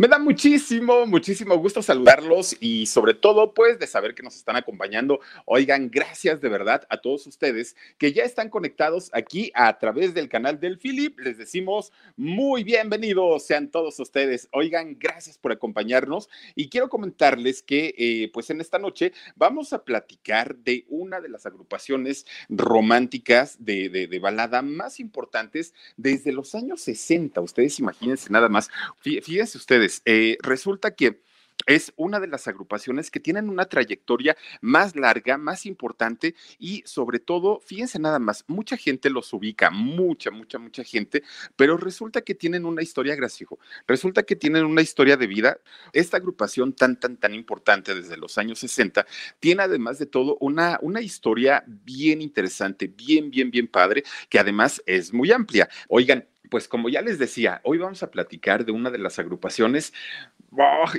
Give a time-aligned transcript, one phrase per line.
[0.00, 4.54] Me da muchísimo, muchísimo gusto saludarlos y sobre todo, pues, de saber que nos están
[4.54, 5.18] acompañando.
[5.44, 10.28] Oigan, gracias de verdad a todos ustedes que ya están conectados aquí a través del
[10.28, 11.18] canal del Philip.
[11.18, 14.48] Les decimos muy bienvenidos sean todos ustedes.
[14.52, 19.82] Oigan, gracias por acompañarnos y quiero comentarles que, eh, pues, en esta noche vamos a
[19.82, 26.82] platicar de una de las agrupaciones románticas de, de, balada más importantes desde los años
[26.82, 27.40] 60.
[27.40, 28.70] Ustedes imagínense nada más.
[29.00, 31.22] Fíjense ustedes eh, resulta que
[31.66, 37.18] es una de las agrupaciones que tienen una trayectoria más larga, más importante y sobre
[37.18, 41.22] todo, fíjense nada más, mucha gente los ubica, mucha, mucha, mucha gente,
[41.56, 43.48] pero resulta que tienen una historia, gracias
[43.86, 45.58] resulta que tienen una historia de vida.
[45.92, 49.06] Esta agrupación tan, tan, tan importante desde los años 60
[49.38, 54.82] tiene además de todo una, una historia bien interesante, bien, bien, bien padre, que además
[54.86, 55.68] es muy amplia.
[55.88, 59.92] Oigan, pues como ya les decía, hoy vamos a platicar de una de las agrupaciones.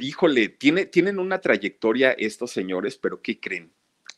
[0.02, 3.72] Híjole, tiene, tienen una trayectoria estos señores, pero ¿qué creen?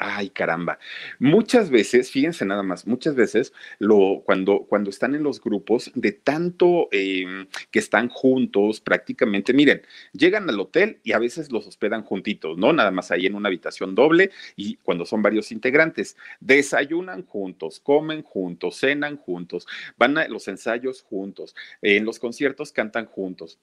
[0.03, 0.79] Ay, caramba.
[1.19, 6.11] Muchas veces, fíjense nada más, muchas veces lo, cuando, cuando están en los grupos, de
[6.11, 12.01] tanto em, que están juntos, prácticamente, miren, llegan al hotel y a veces los hospedan
[12.01, 12.73] juntitos, ¿no?
[12.73, 18.23] Nada más ahí en una habitación doble y cuando son varios integrantes, desayunan juntos, comen
[18.23, 23.59] juntos, cenan juntos, van a los ensayos juntos, en los conciertos cantan juntos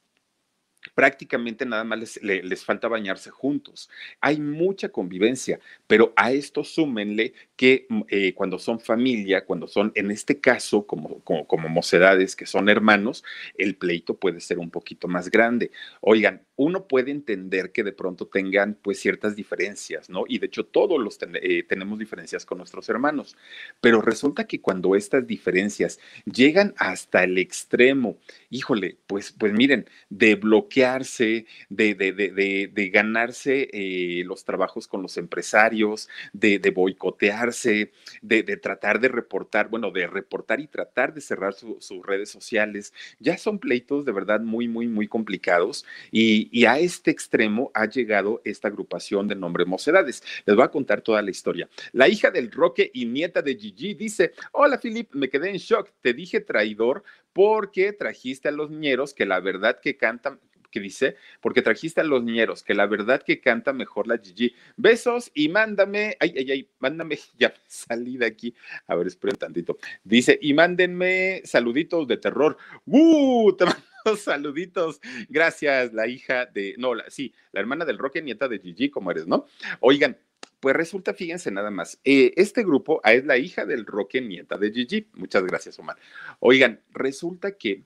[0.98, 3.88] prácticamente nada más les, falta bañarse juntos.
[4.20, 9.92] Hay mucha convivencia, pero a esto súmenle que mm, eh, cuando son familia, cuando son,
[9.94, 13.22] en este caso, como, como, como mocedades que son hermanos,
[13.56, 15.70] el pleito puede ser un poquito más grande.
[16.00, 20.24] Oigan, uno puede entender que de pronto tengan pues ciertas diferencias, ¿no?
[20.26, 23.36] Y de hecho todos los eh, tenemos diferencias con nuestros hermanos,
[23.80, 28.18] pero resulta que cuando estas diferencias llegan hasta el extremo,
[28.50, 35.00] híjole, pues, pues miren, de bloquearse, de, de, de, de ganarse eh, los trabajos con
[35.00, 41.54] los empresarios, de, boicotearse, de, tratar de reportar, bueno, de reportar y tratar de cerrar
[41.54, 46.78] sus redes sociales, ya son pleitos de verdad muy, muy, muy complicados y, y, a
[46.78, 50.22] este extremo ha llegado esta agrupación de nombre Mocedades.
[50.44, 51.68] Les voy a contar toda la historia.
[51.92, 55.90] La hija del Roque y nieta de Gigi dice, hola Filip, me quedé en shock,
[56.00, 61.16] te dije traidor porque trajiste a los ñeros que la verdad que cantan, que dice,
[61.40, 64.54] porque trajiste a los ñeros, que la verdad que canta mejor la Gigi.
[64.76, 68.54] Besos y mándame, ay, ay, ay, mándame, ya salí de aquí.
[68.86, 69.78] A ver, esperen tantito.
[70.04, 72.56] Dice, y mándenme saluditos de terror.
[72.86, 73.54] ¡Uh!
[73.56, 73.87] Te mando
[74.18, 75.00] saluditos.
[75.28, 79.26] Gracias, la hija de, no, sí, la hermana del Roque, nieta de Gigi, como eres,
[79.26, 79.46] ¿no?
[79.80, 80.18] Oigan,
[80.60, 84.58] pues resulta, fíjense nada más, eh, este grupo ah, es la hija del Roque, nieta
[84.58, 85.08] de Gigi.
[85.14, 85.96] Muchas gracias, Omar.
[86.40, 87.84] Oigan, resulta que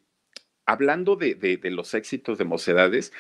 [0.65, 3.13] hablando de, de, de, los éxitos de Mocedades,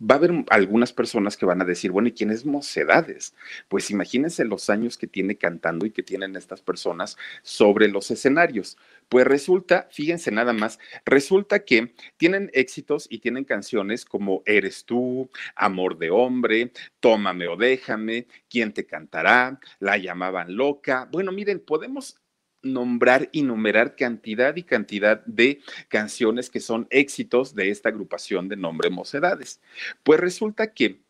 [0.00, 3.34] va a haber algunas personas que van a decir, bueno, ¿y quién es Mocedades?
[3.68, 8.78] Pues imagínense los años que tiene cantando y que tienen estas personas sobre los escenarios.
[9.10, 15.28] Pues resulta, fíjense nada más, resulta que tienen éxitos y tienen canciones como Eres tú,
[15.56, 19.58] Amor de hombre, Tómame o déjame, ¿Quién te cantará?
[19.80, 21.08] La llamaban loca.
[21.10, 22.20] Bueno, miren, podemos
[22.62, 28.56] nombrar y numerar cantidad y cantidad de canciones que son éxitos de esta agrupación de
[28.56, 29.60] nombre Mocedades.
[30.04, 31.02] Pues resulta que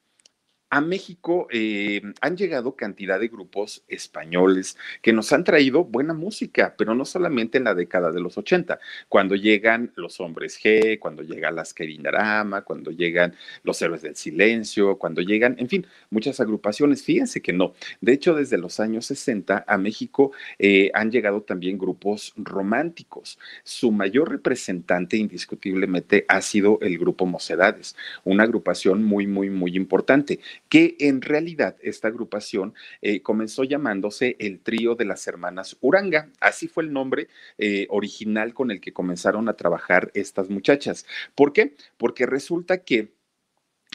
[0.71, 6.75] a México eh, han llegado cantidad de grupos españoles que nos han traído buena música,
[6.79, 8.79] pero no solamente en la década de los 80,
[9.09, 13.35] cuando llegan los hombres G, cuando llega las Kerinarama, cuando llegan
[13.65, 17.03] los héroes del silencio, cuando llegan, en fin, muchas agrupaciones.
[17.03, 17.75] Fíjense que no.
[18.01, 20.31] De hecho, desde los años 60 a México
[20.61, 23.41] eh, han llegado también grupos románticos.
[23.65, 30.39] Su mayor representante indiscutiblemente ha sido el grupo Mocedades, una agrupación muy, muy, muy importante
[30.71, 36.31] que en realidad esta agrupación eh, comenzó llamándose el trío de las hermanas Uranga.
[36.41, 37.29] Así fue el nombre
[37.59, 41.05] eh, original con el que comenzaron a trabajar estas muchachas.
[41.35, 41.75] ¿Por qué?
[41.99, 43.13] Porque resulta que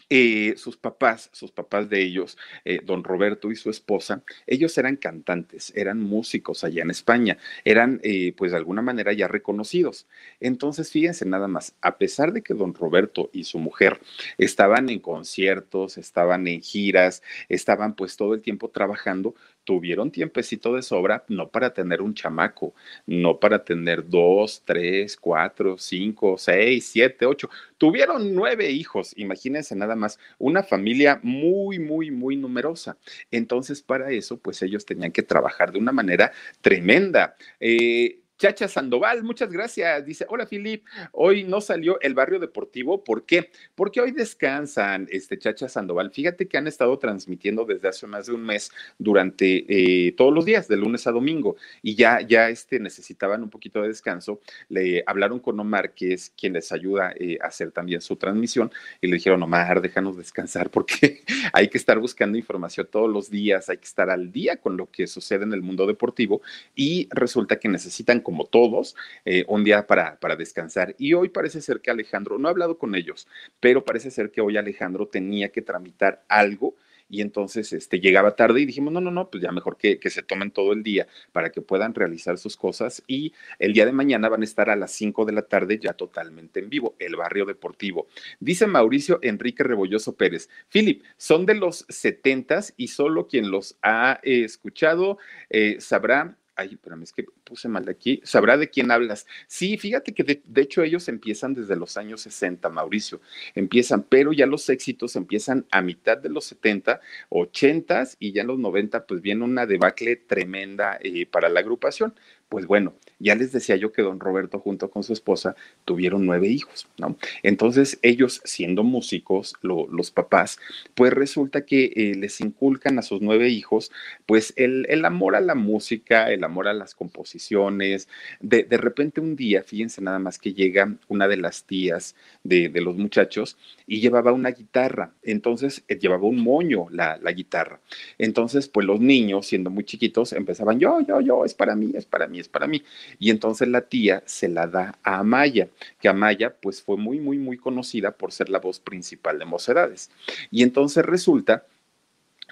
[0.09, 4.97] eh, sus papás, sus papás de ellos, eh, don Roberto y su esposa, ellos eran
[4.97, 10.07] cantantes, eran músicos allá en España, eran eh, pues de alguna manera ya reconocidos.
[10.39, 13.99] Entonces, fíjense nada más, a pesar de que don Roberto y su mujer
[14.37, 19.35] estaban en conciertos, estaban en giras, estaban pues todo el tiempo trabajando,
[19.65, 22.73] tuvieron tiempecito de sobra, no para tener un chamaco,
[23.06, 27.50] no para tener dos, tres, cuatro, cinco, seis, siete, ocho.
[27.77, 32.97] Tuvieron nueve hijos, imagínense nada más, una familia muy, muy, muy numerosa.
[33.31, 36.31] Entonces, para eso, pues ellos tenían que trabajar de una manera
[36.62, 37.35] tremenda.
[37.59, 40.05] Eh, Chacha Sandoval, muchas gracias.
[40.05, 43.01] Dice, hola Filip, hoy no salió el barrio deportivo.
[43.01, 43.49] ¿Por qué?
[43.75, 46.11] Porque hoy descansan, este Chacha Sandoval.
[46.11, 50.43] Fíjate que han estado transmitiendo desde hace más de un mes durante eh, todos los
[50.43, 54.41] días, de lunes a domingo, y ya, ya este, necesitaban un poquito de descanso.
[54.67, 58.69] Le hablaron con Omar, que es quien les ayuda eh, a hacer también su transmisión,
[58.99, 61.23] y le dijeron, Omar, déjanos descansar porque
[61.53, 64.91] hay que estar buscando información todos los días, hay que estar al día con lo
[64.91, 66.41] que sucede en el mundo deportivo,
[66.75, 70.95] y resulta que necesitan como todos, eh, un día para, para descansar.
[70.98, 73.27] Y hoy parece ser que Alejandro, no he hablado con ellos,
[73.60, 76.75] pero parece ser que hoy Alejandro tenía que tramitar algo
[77.07, 80.10] y entonces este, llegaba tarde y dijimos, no, no, no, pues ya mejor que, que,
[80.10, 83.92] se tomen todo el día para que puedan realizar sus cosas y el día de
[83.92, 87.16] mañana van a estar a las 5 de la tarde ya totalmente en vivo, el
[87.16, 88.07] barrio deportivo.
[88.39, 92.45] Dice Mauricio Enrique Rebolloso Pérez, Philip, son de los 70
[92.77, 95.18] y solo quien los ha eh, escuchado
[95.50, 99.27] eh, sabrá ay, espérame, es que puse mal de aquí, sabrá de quién hablas.
[99.47, 103.21] Sí, fíjate que de, hecho ellos empiezan desde los años 60, Mauricio,
[103.53, 108.47] empiezan, pero ya los éxitos empiezan a mitad de los 70, 80 y ya en
[108.47, 112.13] los 90 pues viene una debacle tremenda eh, para la agrupación.
[112.55, 116.47] Pues bueno, ya les decía yo que don Roberto junto con su esposa tuvieron nueve
[116.47, 117.17] hijos, ¿no?
[117.43, 120.57] Entonces ellos siendo músicos, lo, los papás,
[120.93, 123.91] pues resulta que eh, les inculcan a sus nueve hijos
[124.25, 128.07] pues el, el, amor a la música, el amor a las composiciones.
[128.39, 132.15] De, de, repente un día, fíjense nada más que llega una de las tías
[132.45, 137.33] de, de los muchachos y llevaba una guitarra, entonces eh, llevaba un moño la, la
[137.33, 137.81] guitarra.
[138.17, 142.05] Entonces pues los niños siendo muy chiquitos empezaban yo, yo, yo, es para mí, es
[142.05, 142.83] para mí, para mí.
[143.19, 145.69] Y entonces la tía se la da a Amaya,
[146.00, 150.12] que Amaya pues fue muy, muy, muy conocida por ser la voz principal de Mocedades.
[150.51, 151.65] Y entonces resulta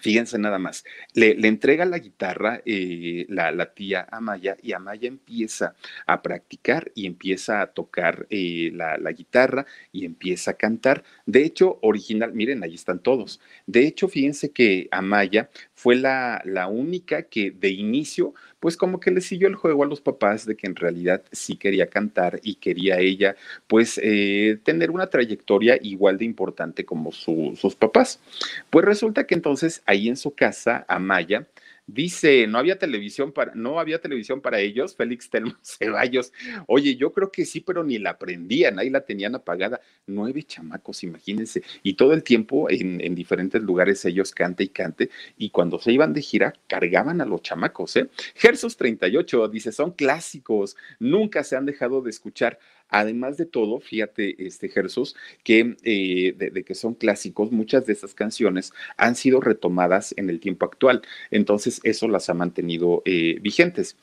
[0.04, 5.08] Fíjense nada más, le, le entrega la guitarra eh, la, la, tía Amaya y Amaya
[5.08, 5.76] empieza
[6.06, 11.06] a practicar y empieza a tocar eh, la, la, guitarra y empieza a cantar.
[11.26, 13.40] De hecho, original, miren, ahí están todos.
[13.66, 15.50] De hecho, fíjense que Amaya
[15.84, 19.88] fue la, la única que de inicio pues como que le siguió el juego a
[19.88, 23.36] los papás de que en realidad sí quería cantar y quería ella
[23.68, 28.22] pues eh, tener una trayectoria igual de importante como su, sus papás.
[28.70, 31.46] Pues resulta que entonces ahí en su casa, Amaya,
[31.86, 36.32] Dice, no había televisión para, no había televisión para ellos, Félix Telmo Ceballos.
[36.68, 39.82] Oye, yo creo que sí, pero ni la prendían, ahí la tenían apagada.
[40.08, 41.62] Nueve chamacos, imagínense.
[41.84, 45.10] Y todo el tiempo en, en diferentes lugares ellos cante y cante.
[45.38, 48.10] Y cuando se iban de gira, cargaban a los chamacos, ¿eh?
[48.36, 52.60] Gersos 38 dice, son clásicos, nunca se han dejado de escuchar.
[52.90, 57.94] Además de todo, fíjate, este Jesús, que eh, de, de, que son clásicos, muchas de
[57.94, 61.02] esas canciones han sido retomadas en el tiempo actual.
[61.32, 63.98] Entonces, eso las ha mantenido eh, vigentes.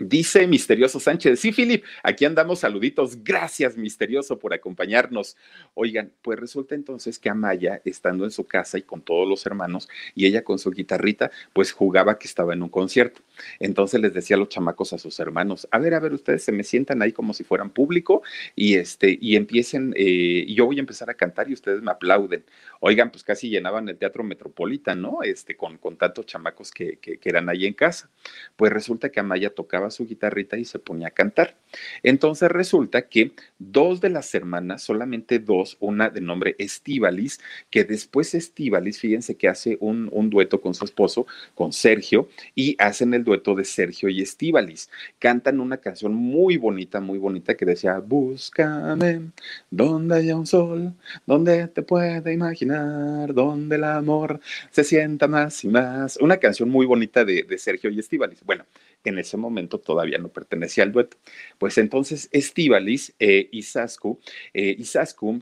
[0.00, 5.36] Dice Misterioso Sánchez, sí, Filip, aquí andamos, saluditos, gracias Misterioso por acompañarnos.
[5.74, 9.88] Oigan, pues resulta entonces que Amaya, estando en su casa y con todos los hermanos,
[10.16, 13.20] y ella con su guitarrita, pues jugaba que estaba en un concierto.
[13.60, 16.50] Entonces les decía a los chamacos a sus hermanos, a ver, a ver, ustedes se
[16.50, 18.24] me sientan ahí como si fueran público
[18.56, 22.44] y, este, y empiecen, eh, yo voy a empezar a cantar y ustedes me aplauden.
[22.80, 25.22] Oigan, pues casi llenaban el Teatro Metropolitan, ¿no?
[25.22, 28.10] Este, con, con tantos chamacos que, que, que eran ahí en casa.
[28.56, 31.56] Pues resulta que Amaya tocaba su guitarrita y se ponía a cantar.
[32.02, 38.34] Entonces resulta que dos de las hermanas, solamente dos, una de nombre Estivalis, que después
[38.34, 43.24] Estivalis, fíjense que hace un, un dueto con su esposo, con Sergio, y hacen el
[43.24, 44.90] dueto de Sergio y Estivalis.
[45.18, 49.32] Cantan una canción muy bonita, muy bonita que decía, búscame
[49.70, 50.92] donde haya un sol,
[51.26, 56.16] donde te pueda imaginar, donde el amor se sienta más y más.
[56.18, 58.44] Una canción muy bonita de, de Sergio y Estivalis.
[58.44, 58.64] Bueno,
[59.10, 61.16] en ese momento todavía no pertenecía al dueto.
[61.58, 64.20] Pues entonces Estivalis eh, y Sasku,
[64.52, 64.84] eh, y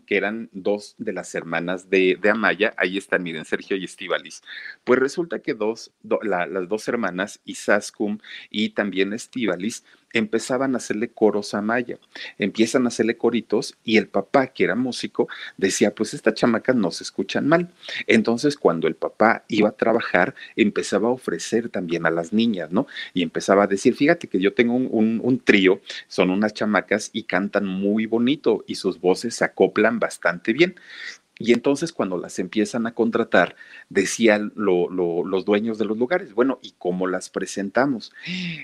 [0.07, 4.42] que eran dos de las hermanas de, Amaya, ahí están, miren, Sergio y Estivalis.
[4.85, 5.92] Pues resulta que dos,
[6.23, 8.19] las dos hermanas, Isaskum
[8.50, 11.99] y también Estivalis, empezaban a hacerle coros a Maya,
[12.38, 16.90] empiezan a hacerle coritos y el papá, que era músico, decía, pues estas chamacas no
[16.90, 17.71] se escuchan mal.
[18.07, 22.87] Entonces, cuando el papá iba a trabajar, empezaba a ofrecer también a las niñas, ¿no?
[23.14, 27.25] Y empezaba a decir, fíjate que yo tengo un, un trío, son unas chamacas y
[27.25, 30.75] cantan muy bonito y sus voces se acoplan bastante bien.
[31.39, 33.57] Y entonces cuando las empiezan a contratar,
[33.89, 38.12] decían los dueños de los lugares, bueno, ¿y cómo las presentamos?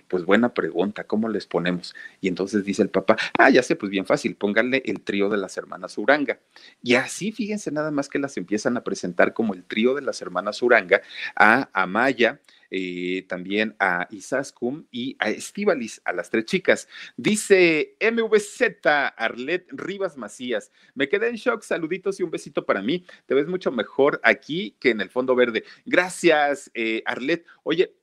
[0.06, 1.94] Pues buena pregunta, ¿cómo les ponemos?
[2.20, 5.38] Y entonces dice el papá, ah, ya sé, pues bien fácil, pónganle el trío de
[5.38, 6.38] las hermanas Uranga.
[6.82, 10.20] Y así, fíjense nada más que las empiezan a presentar como el trío de las
[10.22, 11.00] hermanas Uranga
[11.34, 16.88] a Amaya, eh, también a Isascum y a Estivalis, a las tres chicas.
[17.16, 23.04] Dice MVZ Arlet Rivas Macías, me quedé en shock, saluditos y un besito para mí.
[23.26, 25.64] Te ves mucho mejor aquí que en el fondo verde.
[25.84, 27.44] Gracias, eh, Arlet.
[27.62, 27.94] Oye,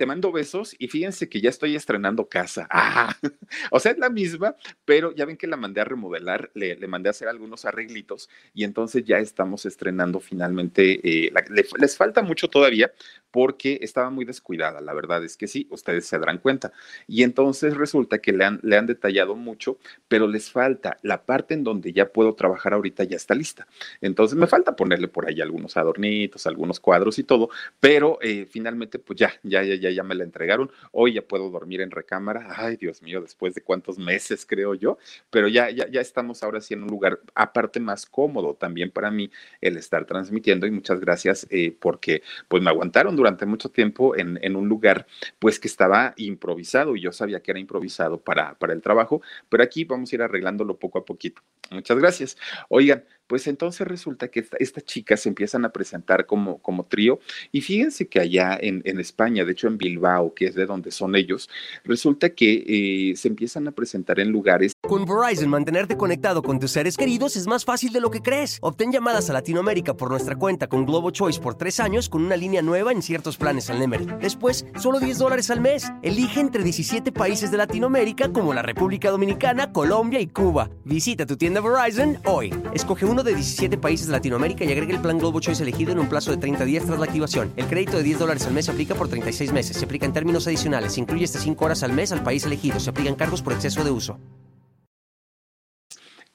[0.00, 2.66] te mando besos y fíjense que ya estoy estrenando casa.
[2.70, 3.14] Ah,
[3.70, 7.10] o sea, es la misma, pero ya ven que la mandé a remodelar, le, mandé
[7.10, 11.00] a hacer algunos arreglitos y entonces ya estamos estrenando finalmente.
[11.26, 11.30] Eh,
[11.78, 12.90] les falta mucho todavía
[13.30, 16.72] porque estaba muy descuidada, la verdad es que sí, ustedes se darán cuenta.
[17.06, 19.78] Y entonces resulta que le han, le han detallado mucho,
[20.08, 23.66] pero les falta la parte en donde ya puedo trabajar ahorita, ya está lista.
[24.00, 28.98] Entonces me falta ponerle por ahí algunos adornitos, algunos cuadros y todo, pero eh, finalmente
[28.98, 30.70] pues ya, ya, ya, ya, ya me la entregaron.
[30.92, 32.54] Hoy ya puedo dormir en recámara.
[32.56, 34.98] Ay, Dios mío, después de cuántos meses creo yo,
[35.30, 39.30] pero ya, ya, estamos ahora sí en un lugar aparte más cómodo también para mí
[39.60, 44.38] el estar transmitiendo y muchas gracias eh, porque pues me aguantaron durante mucho tiempo en,
[44.42, 45.06] en, un lugar
[45.38, 49.62] pues que estaba improvisado y yo sabía que era improvisado para, para el trabajo, pero
[49.62, 51.42] aquí vamos a ir arreglándolo poco a poquito.
[51.70, 52.36] Muchas gracias.
[52.68, 57.20] Oigan, pues entonces resulta que estas chicas se empiezan a presentar como, como trío
[57.52, 61.16] y fíjense que allá en, en, España, de hecho Bilbao, que es de donde son
[61.16, 61.48] ellos,
[61.84, 64.72] resulta que eh, se empiezan a presentar en lugares.
[64.82, 68.58] Con Verizon, mantenerte conectado con tus seres queridos es más fácil de lo que crees.
[68.62, 72.36] Obtén llamadas a Latinoamérica por nuestra cuenta con Globo Choice por tres años con una
[72.36, 74.06] línea nueva en ciertos planes al Nemery.
[74.20, 75.90] Después, solo 10 dólares al mes.
[76.02, 80.70] Elige entre 17 países de Latinoamérica como la República Dominicana, Colombia y Cuba.
[80.84, 82.54] Visita tu tienda Verizon hoy.
[82.74, 85.98] Escoge uno de 17 países de Latinoamérica y agregue el plan Globo Choice elegido en
[85.98, 87.52] un plazo de 30 días tras la activación.
[87.56, 89.59] El crédito de 10 dólares al mes aplica por 36 meses.
[89.62, 90.94] Se aplica en términos adicionales.
[90.94, 92.80] Se incluye hasta 5 horas al mes al país elegido.
[92.80, 94.18] Se aplican cargos por exceso de uso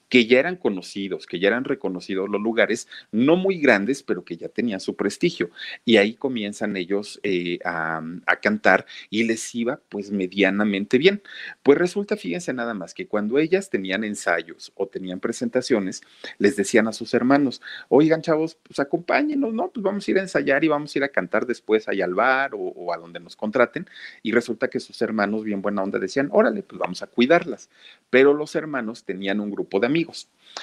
[0.09, 4.38] que ya eran conocidos, que ya eran reconocidos los lugares, no muy grandes, pero que
[4.38, 5.50] ya tenían su prestigio.
[5.83, 8.01] Y ahí comienzan ellos eh, a,
[8.41, 11.24] cantar y les iba pues medianamente bien.
[11.63, 16.01] Pues resulta, fíjense nada más, que cuando ellas tenían ensayos o tenían presentaciones,
[16.38, 19.69] les decían a sus hermanos, oigan chavos, pues acompáñenos, ¿no?
[19.69, 22.13] Pues vamos a ir a ensayar y vamos a ir a cantar después ahí al
[22.13, 23.88] bar o, o a donde nos contraten.
[24.21, 27.69] Y resulta que sus hermanos, bien buena onda, decían, órale, pues vamos a cuidarlas.
[28.09, 29.95] Pero los hermanos tenían un grupo de amigos.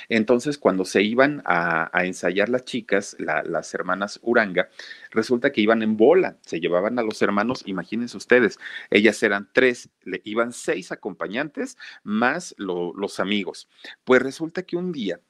[0.09, 4.69] Entonces, cuando se iban a, ensayar las chicas, las hermanas Uranga,
[5.11, 8.59] resulta que iban en bola, se llevaban a los hermanos, imagínense ustedes,
[8.91, 13.69] ellas eran tres, le iban seis acompañantes más los amigos.
[14.05, 15.21] Pues resulta que un día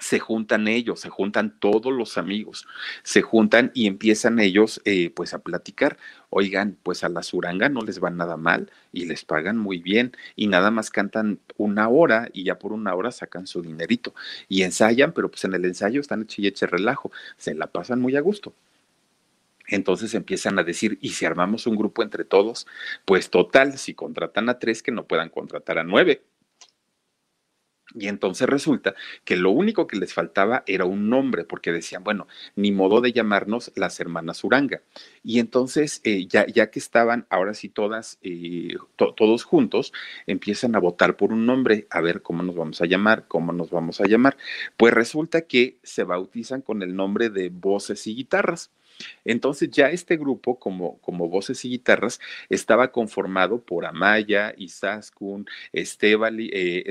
[0.00, 2.66] se juntan ellos, se juntan todos los amigos,
[3.02, 5.98] se juntan y empiezan ellos eh, pues a platicar.
[6.30, 10.12] Oigan, pues a la suranga no les va nada mal y les pagan muy bien
[10.36, 14.14] y nada más cantan una hora y ya por una hora sacan su dinerito
[14.48, 18.00] y ensayan, pero pues en el ensayo están eche y eche relajo, se la pasan
[18.00, 18.54] muy a gusto.
[19.66, 22.66] Entonces empiezan a decir, ¿y si armamos un grupo entre todos?
[23.04, 26.22] Pues total, si contratan a tres, que no puedan contratar a nueve
[27.94, 32.26] y entonces resulta que lo único que les faltaba era un nombre, porque decían, bueno,
[32.54, 34.82] ni modo de llamarnos las hermanas Uranga.
[35.22, 39.92] Y entonces, eh, ya, ya, que estaban ahora sí todas, eh, todos juntos,
[40.26, 43.70] empiezan a votar por un nombre, a ver cómo nos vamos a llamar, cómo nos
[43.70, 44.36] vamos a llamar.
[44.76, 48.70] Pues resulta que se bautizan con el nombre de voces y guitarras.
[49.24, 56.50] Entonces ya este grupo, como, como voces y guitarras, estaba conformado por Amaya, Isaskun, Estebali,
[56.52, 56.84] eh,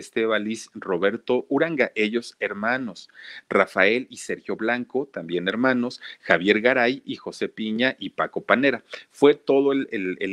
[0.76, 3.10] Roberto Uranga, ellos hermanos,
[3.50, 8.84] Rafael y Sergio Blanco, también hermanos, Javier Garay y José Piña y Paco Panera.
[9.12, 9.88] Fue todo el,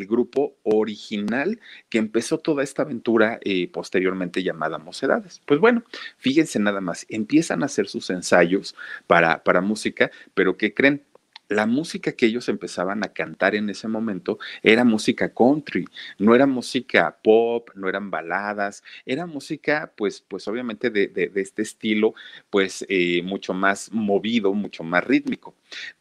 [0.04, 5.40] grupo original que empezó toda esta aventura eh, posteriormente llamada Mocedades.
[5.46, 5.82] Pues bueno,
[6.18, 8.74] fíjense nada más, empiezan a hacer sus ensayos
[9.06, 11.02] para, para música, pero ¿qué creen?
[11.48, 15.84] La música que ellos empezaban a cantar en ese momento era música country,
[16.18, 22.14] no era música pop, no eran baladas, era música, pues, pues obviamente de, este estilo,
[22.50, 25.54] pues eh, mucho más movido, mucho más rítmico.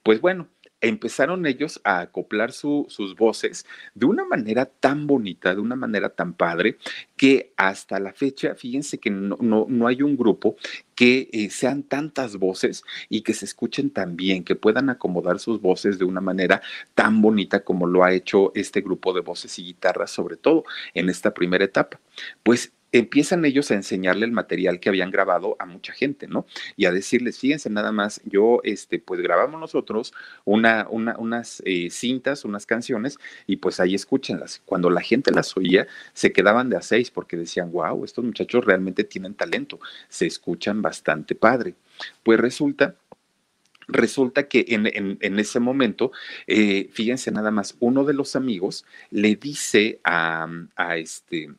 [0.03, 0.47] Pues bueno,
[0.83, 6.33] empezaron ellos a acoplar sus voces de una manera tan bonita, de una manera tan
[6.33, 6.77] padre,
[7.15, 10.57] que hasta la fecha, fíjense que no, no, hay un grupo
[10.93, 15.61] que eh, sean tantas voces y que se escuchen tan bien, que puedan acomodar sus
[15.61, 16.61] voces de una manera
[16.93, 21.09] tan bonita como lo ha hecho este grupo de voces y guitarras, sobre todo en
[21.09, 22.01] esta primera etapa.
[22.43, 26.45] Pues empiezan ellos a enseñarle el material que habían grabado a mucha gente, ¿no?
[26.77, 30.13] Y a decirles, fíjense nada más, yo, este, pues grabamos nosotros
[30.45, 34.61] una, unas eh, cintas, unas canciones, y pues ahí escúchenlas.
[34.63, 38.63] Cuando la gente las oía, se quedaban de a seis porque decían, wow, estos muchachos
[38.63, 41.75] realmente tienen talento, se escuchan bastante padre.
[42.23, 42.95] Pues resulta
[43.89, 46.13] Resulta que en, ese momento,
[46.47, 50.47] eh, fíjense nada más, uno de los amigos le dice a,
[50.77, 51.49] a este,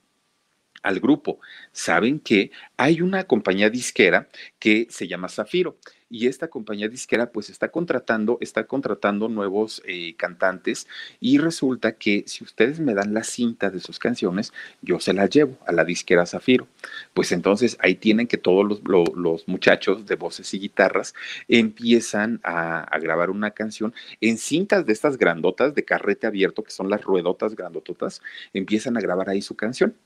[0.85, 1.41] al grupo.
[1.73, 4.29] Saben que hay una compañía disquera
[4.59, 5.77] que se llama Zafiro
[6.15, 10.87] y esta compañía disquera pues está contratando, está contratando nuevos eh, cantantes
[11.19, 15.27] y resulta que si ustedes me dan la cinta de sus canciones, yo se la
[15.27, 16.69] llevo a la disquera Zafiro.
[17.15, 21.15] Pues entonces ahí tienen que todos los, muchachos de voces y guitarras
[21.49, 26.89] empiezan a, grabar una canción en cintas de estas grandotas de carrete abierto, que son
[26.89, 29.97] las ruedotas grandototas, empiezan a grabar ahí su canción.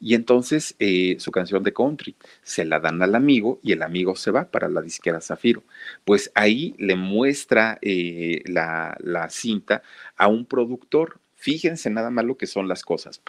[0.00, 4.16] Y entonces eh, su canción de country se la dan al amigo y el amigo
[4.16, 5.64] se va para la disquera Zafiro.
[6.04, 8.96] Pues ahí le muestra eh, la,
[9.30, 9.82] cinta
[10.16, 11.20] a un productor.
[11.34, 13.22] Fíjense nada más lo que son las cosas.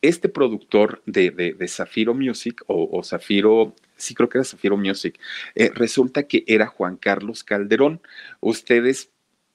[0.00, 5.18] Este productor de, de, Zafiro Music o, Zafiro sí creo que era Zafiro Music,
[5.56, 8.00] eh, resulta que era Juan Carlos Calderón.
[8.40, 9.10] Ustedes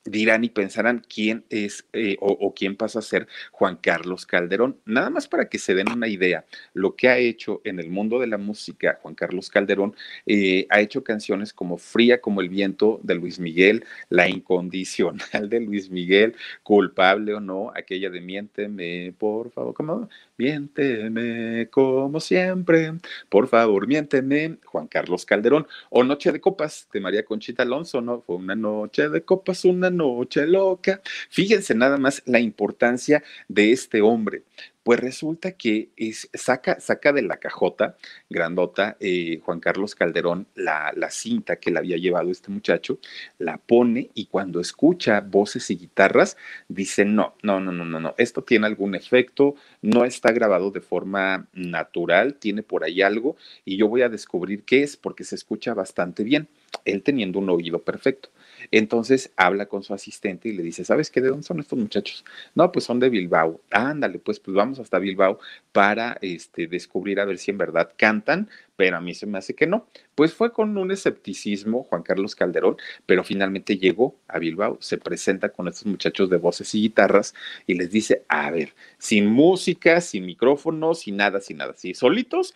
[0.06, 4.78] dirán y pensarán quién es eh, o, quién pasa a ser Juan Carlos Calderón.
[4.86, 8.20] Nada más para que se den una idea, lo que ha hecho en el mundo
[8.20, 9.96] de la música Juan Carlos Calderón,
[10.26, 15.60] eh, ha hecho canciones como Fría como el viento de Luis Miguel, La incondicional de
[15.62, 20.10] Luis Miguel, Culpable o no, aquella de Miénteme, por favor, ¿cómo?
[20.38, 22.94] Miénteme como siempre,
[23.30, 28.22] por favor, miénteme, Juan Carlos Calderón, o Noche de Copas de María Conchita Alonso, ¿no?
[28.22, 31.02] Fue una noche de copas, una noche loca.
[31.30, 34.44] Fíjense nada más la importancia de este hombre.
[34.84, 37.96] Pues resulta que es, saca, saca de la cajota
[38.30, 43.00] grandota eh, Juan Carlos Calderón la, la, cinta que le había llevado este muchacho,
[43.38, 46.36] la pone y cuando escucha voces y guitarras
[46.68, 50.82] dice, no, no, no, no, no, no, esto tiene algún efecto, no está grabado de
[50.82, 55.36] forma natural, tiene por ahí algo y yo voy a descubrir qué es porque se
[55.36, 56.50] escucha bastante bien,
[56.86, 58.30] él teniendo un oído perfecto.
[58.72, 61.22] Entonces habla con su asistente y le dice, ¿sabes qué?
[61.22, 62.24] ¿De dónde son estos muchachos?
[62.56, 63.62] No, pues son de Bilbao.
[63.72, 65.40] Ándale, pues, pues vamos hasta Bilbao
[65.72, 68.50] para este, descubrir a ver si en verdad cantan,
[68.84, 69.88] pero a mí se me hace que no.
[70.14, 75.48] Pues fue con un escepticismo Juan Carlos Calderón, pero finalmente llegó a Bilbao, se presenta
[75.48, 77.34] con estos muchachos de voces y guitarras
[77.66, 82.56] y les dice, a ver, sin música, sin micrófonos, sin nada, sin nada, así, solitos,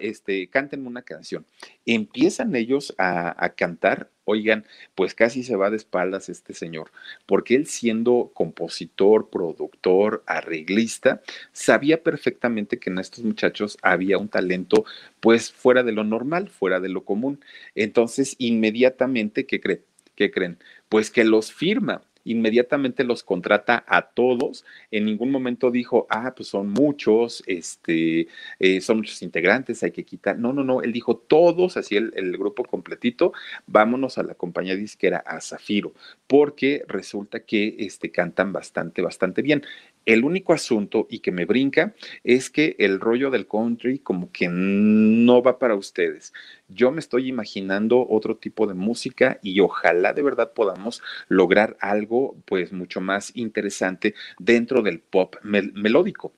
[0.00, 1.46] este, canten una canción.
[1.86, 6.92] Empiezan ellos a, a cantar Oigan, pues casi se va de espaldas este señor,
[7.26, 14.84] porque él siendo compositor, productor, arreglista, sabía perfectamente que en estos muchachos había un talento
[15.20, 17.40] pues fuera de lo normal, fuera de lo común.
[17.74, 19.82] Entonces, inmediatamente, ¿qué creen?
[20.14, 20.58] ¿Qué creen?
[20.88, 24.64] Pues que los firma inmediatamente los contrata a todos.
[24.90, 28.28] En ningún momento dijo, ah, pues son muchos, este,
[28.58, 30.38] eh, son muchos integrantes, hay que quitar.
[30.38, 33.32] No, no, no, él dijo todos, así el, el, grupo completito,
[33.66, 35.92] vámonos a la compañía disquera, a Zafiro,
[36.26, 39.62] porque resulta que este, cantan bastante, bastante bien.
[40.06, 44.48] El único asunto y que me brinca es que el rollo del country como que
[44.48, 46.32] no va para ustedes.
[46.68, 52.36] Yo me estoy imaginando otro tipo de música y ojalá de verdad podamos lograr algo
[52.46, 56.32] pues mucho más interesante dentro del pop melódico.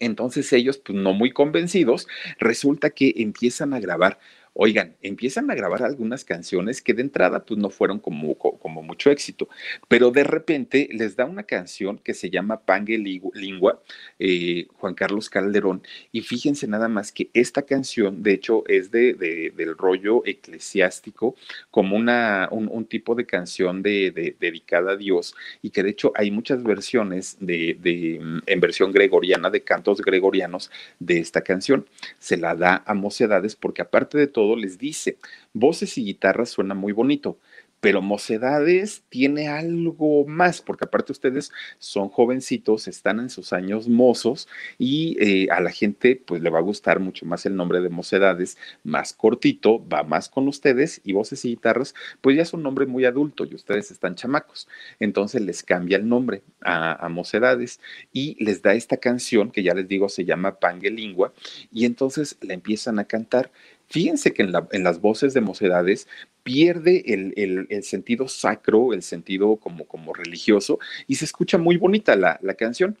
[0.00, 2.06] Entonces ellos, pues no muy convencidos,
[2.38, 4.18] resulta que empiezan a grabar
[4.60, 9.08] Oigan, empiezan a grabar algunas canciones que de entrada pues no fueron como, como mucho
[9.08, 9.48] éxito,
[9.86, 13.80] pero de repente les da una canción que se llama Pangue Lingua,
[14.18, 19.14] eh, Juan Carlos Calderón, y fíjense nada más que esta canción, de hecho, es de,
[19.54, 21.36] del rollo eclesiástico,
[21.70, 26.32] como una, un, tipo de canción de, dedicada a Dios, y que de hecho hay
[26.32, 30.68] muchas versiones de, mm, en versión gregoriana, de cantos gregorianos
[30.98, 31.86] de esta canción.
[32.18, 35.18] Se la da a mocedades porque aparte de todo les dice,
[35.52, 37.38] voces y guitarras suena muy bonito,
[37.80, 44.48] pero Mocedades tiene algo más, porque aparte ustedes son jovencitos, están en sus años mozos
[44.78, 47.88] y eh, a la gente pues le va a gustar mucho más el nombre de
[47.88, 52.62] Mocedades, más cortito, va más con ustedes y voces y guitarras, pues ya es un
[52.62, 54.68] nombre muy adulto y ustedes están chamacos.
[54.98, 57.80] Entonces les cambia el nombre a, a Mocedades
[58.12, 61.32] y les da esta canción que ya les digo se llama Pangelingua
[61.72, 63.50] y entonces la empiezan a cantar.
[63.90, 66.08] Fíjense que en, las voces de mocedades
[66.42, 72.98] pierde el, sentido sacro, el sentido como, religioso, y se escucha muy bonita la, canción.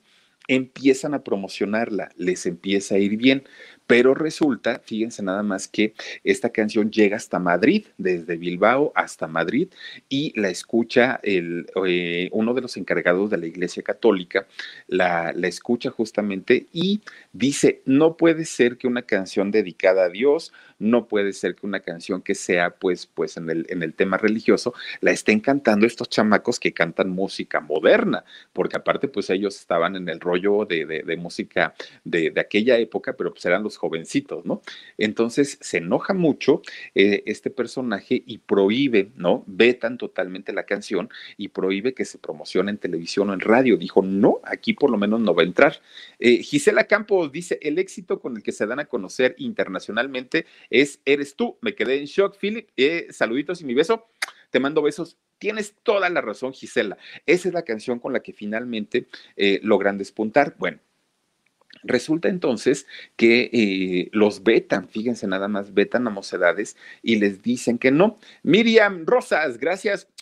[0.50, 3.44] Empiezan a promocionarla, les empieza a ir bien,
[3.86, 5.92] pero resulta, fíjense nada más que
[6.24, 9.68] esta canción llega hasta Madrid, desde Bilbao hasta Madrid,
[10.08, 14.46] y la escucha eh, uno de los encargados de la Iglesia Católica,
[14.86, 17.02] la escucha justamente y
[17.34, 21.80] dice, no puede ser que una canción dedicada a Dios, no puede ser que una
[21.80, 26.08] canción que sea pues, pues en, el, en el tema religioso, la estén cantando estos
[26.08, 31.16] chamacos que cantan música moderna, porque aparte pues ellos estaban en el rollo de, de,
[31.16, 34.62] música de, de aquella época, pero pues eran los jovencitos, ¿no?
[34.96, 36.62] Entonces se enoja mucho
[36.94, 39.44] eh, este personaje y prohíbe, ¿no?
[39.46, 43.76] Vetan totalmente la canción y prohíbe que se promocione en televisión o en radio.
[43.76, 45.80] Dijo, no, aquí por lo menos no va a entrar.
[46.18, 51.00] Eh, Gisela Campos dice, el éxito con el que se dan a conocer internacionalmente es
[51.04, 51.58] Eres tú.
[51.60, 52.68] Me quedé en shock, Philip.
[52.76, 54.06] Eh, saluditos y mi beso.
[54.50, 55.16] Te mando besos.
[55.38, 56.98] Tienes toda la razón, Gisela.
[57.26, 59.06] Esa es la canción con la que finalmente
[59.62, 60.56] logran despuntar.
[60.58, 60.80] Bueno,
[61.82, 67.78] Resulta entonces que eh, los vetan, fíjense nada más, vetan a mocedades y les dicen
[67.78, 68.18] que no.
[68.42, 70.08] Miriam Rosas, gracias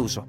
[0.00, 0.26] uso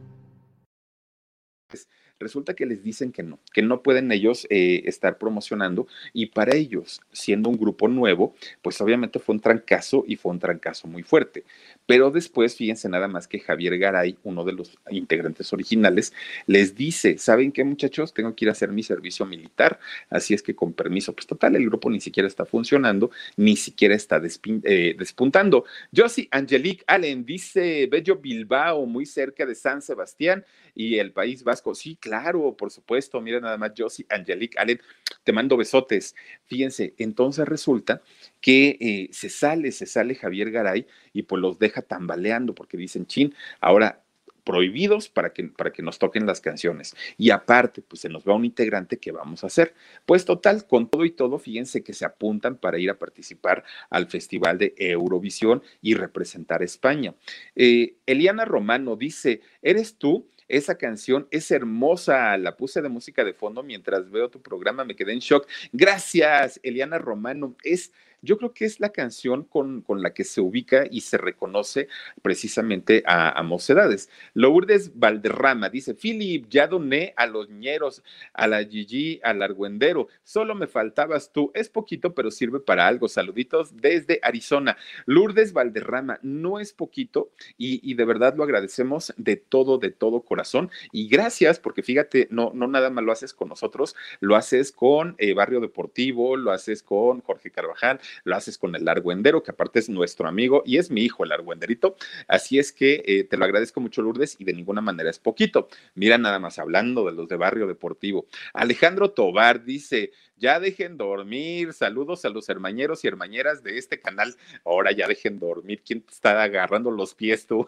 [2.21, 6.55] resulta que les dicen que no, que no pueden ellos eh, estar promocionando y para
[6.55, 11.03] ellos, siendo un grupo nuevo, pues obviamente fue un trancazo y fue un trancazo muy
[11.03, 11.43] fuerte.
[11.85, 16.13] Pero después, fíjense nada más que Javier Garay, uno de los integrantes originales,
[16.45, 18.13] les dice, ¿saben qué muchachos?
[18.13, 19.79] Tengo que ir a hacer mi servicio militar,
[20.09, 23.95] así es que con permiso, pues total, el grupo ni siquiera está funcionando, ni siquiera
[23.95, 24.21] está
[24.63, 25.65] eh, despuntando.
[25.95, 30.45] Josie Angelique Allen dice, Bello Bilbao, muy cerca de San Sebastián
[30.87, 31.75] y el País Vasco.
[31.75, 34.81] Sí, claro, por supuesto, mira nada más, Josie Angelique Allen,
[35.23, 36.15] te mando besotes.
[36.45, 38.01] Fíjense, entonces resulta
[38.39, 43.05] que eh, se sale, se sale Javier Garay y pues los deja tambaleando porque dicen,
[43.05, 44.03] chin, ahora
[44.43, 46.95] prohibidos para que, para que nos toquen las canciones.
[47.17, 49.73] Y aparte, pues se nos va un integrante que vamos a hacer.
[50.05, 54.07] Pues total, con todo y todo, fíjense que se apuntan para ir a participar al
[54.07, 57.15] Festival de Eurovisión y representar a España.
[57.55, 60.27] Eh, Eliana Romano dice, ¿eres tú?
[60.51, 62.37] Esa canción es hermosa.
[62.37, 64.83] La puse de música de fondo mientras veo tu programa.
[64.83, 65.47] Me quedé en shock.
[65.71, 67.55] Gracias, Eliana Romano.
[67.63, 71.17] Es yo creo que es la canción con, con la que se ubica y se
[71.17, 71.87] reconoce
[72.21, 74.09] precisamente a, a, Mocedades.
[74.33, 78.03] Lourdes Valderrama dice, Philip, ya doné a los ñeros,
[78.33, 81.51] a la Gigi, al argüendero, solo me faltabas tú.
[81.53, 83.07] Es poquito, pero sirve para algo.
[83.07, 84.77] Saluditos desde Arizona.
[85.05, 90.21] Lourdes Valderrama, no es poquito y, y de verdad lo agradecemos de todo, de todo
[90.21, 90.69] corazón.
[90.91, 95.15] Y gracias, porque fíjate, no, no nada más lo haces con nosotros, lo haces con
[95.17, 99.79] eh, Barrio Deportivo, lo haces con Jorge Carvajal, lo haces con el argüendero, que aparte
[99.79, 101.95] es nuestro amigo y es mi hijo el argüenderito.
[102.27, 105.67] Así es que eh, te lo agradezco mucho, Lourdes, y de ninguna manera es poquito.
[105.95, 108.25] Mira nada más hablando de los de Barrio Deportivo.
[108.53, 114.35] Alejandro Tobar dice, ya dejen dormir, saludos a los hermañeros y hermañeras de este canal.
[114.65, 117.67] Ahora ya dejen dormir, ¿quién te está agarrando los pies tú?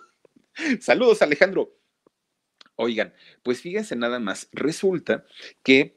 [0.80, 1.72] saludos, Alejandro.
[2.76, 5.26] Oigan, pues fíjense nada más, resulta
[5.62, 5.96] que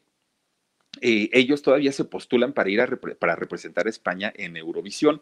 [1.00, 2.86] eh, ellos todavía se postulan para ir a
[3.18, 5.20] para representar a España en Eurovisión.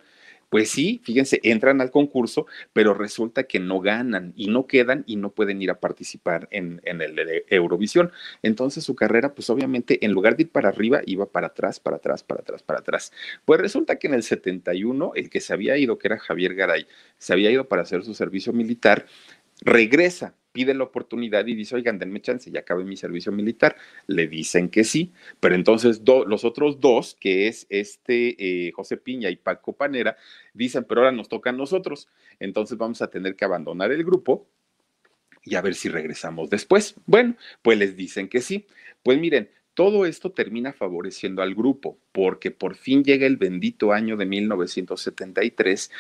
[0.51, 5.17] Pues sí, fíjense, entran al concurso, pero resulta que no ganan y no quedan y
[5.17, 8.13] no pueden ir a participar en, en el Eurovisión.
[8.43, 11.97] Entonces su carrera, pues obviamente, en lugar de ir para arriba, iba para atrás, para
[11.97, 13.13] atrás, para atrás, para atrás.
[13.45, 16.87] Pues resulta que en el 71, el que se había ido, que era Javier Garay,
[17.19, 19.07] se había ido para hacer su servicio militar,
[19.63, 23.77] regresa pide la oportunidad y dice, oigan, denme chance, ya acabé mi servicio militar.
[24.07, 29.31] Le dicen que sí, pero entonces los otros dos, que es este eh, José Piña
[29.31, 30.17] y Paco Panera,
[30.55, 34.47] dicen, pero ahora nos toca a nosotros, entonces vamos a tener que abandonar el grupo
[35.43, 36.95] y a ver si regresamos después.
[37.05, 38.67] Bueno, pues les dicen que sí.
[39.03, 44.17] Pues miren, todo esto termina favoreciendo al grupo, porque por fin llega el bendito año
[44.17, 45.91] de 1973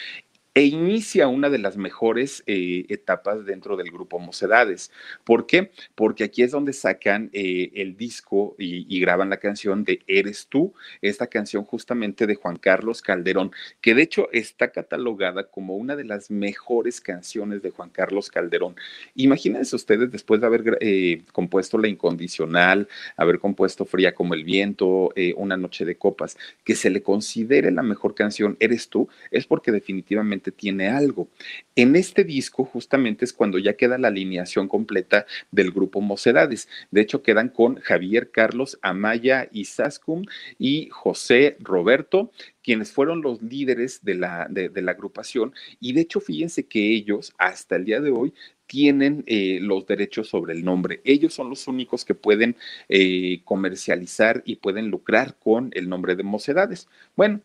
[0.54, 4.92] e inicia una de las mejores eh, etapas dentro del grupo Mocedades.
[5.24, 5.72] ¿Por qué?
[5.96, 10.72] Porque aquí es donde sacan eh, el disco y, graban la canción de Eres tú,
[11.02, 16.04] esta canción justamente de Juan Carlos Calderón, que de hecho está catalogada como una de
[16.04, 18.76] las mejores canciones de Juan Carlos Calderón.
[19.16, 25.12] Imagínense ustedes después de haber eh, compuesto La Incondicional, haber compuesto Fría como el Viento,
[25.36, 29.72] Una Noche de Copas, que se le considere la mejor canción Eres tú, es porque
[29.72, 31.28] definitivamente tiene algo.
[31.76, 36.68] En este disco justamente es cuando ya queda la alineación completa del grupo Mocedades.
[36.90, 40.24] De hecho, quedan con Javier Carlos Amaya Isascum
[40.58, 42.30] y José Roberto,
[42.62, 45.52] quienes fueron los líderes de la, de, la agrupación.
[45.80, 48.32] Y de hecho, fíjense que ellos hasta el día de hoy
[48.66, 51.00] tienen eh, los derechos sobre el nombre.
[51.04, 52.56] Ellos son los únicos que pueden
[52.88, 56.88] eh, comercializar y pueden lucrar con el nombre de Mocedades.
[57.16, 57.40] Bueno,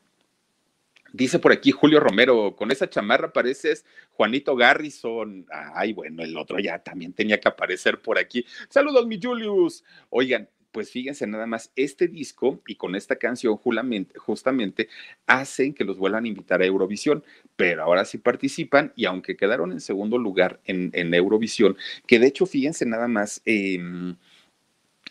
[1.13, 5.45] Dice por aquí Julio Romero, con esa chamarra pareces Juanito Garrison.
[5.73, 8.45] Ay, bueno, el otro ya también tenía que aparecer por aquí.
[8.69, 9.83] Saludos, mi Julius.
[10.09, 14.89] Oigan, pues fíjense nada más, este disco y con esta canción justamente
[15.25, 17.23] hacen que los vuelvan a invitar a Eurovisión,
[17.55, 22.45] pero ahora sí participan y aunque quedaron en segundo lugar en, Eurovisión, que de hecho
[22.45, 23.79] fíjense nada más, eh,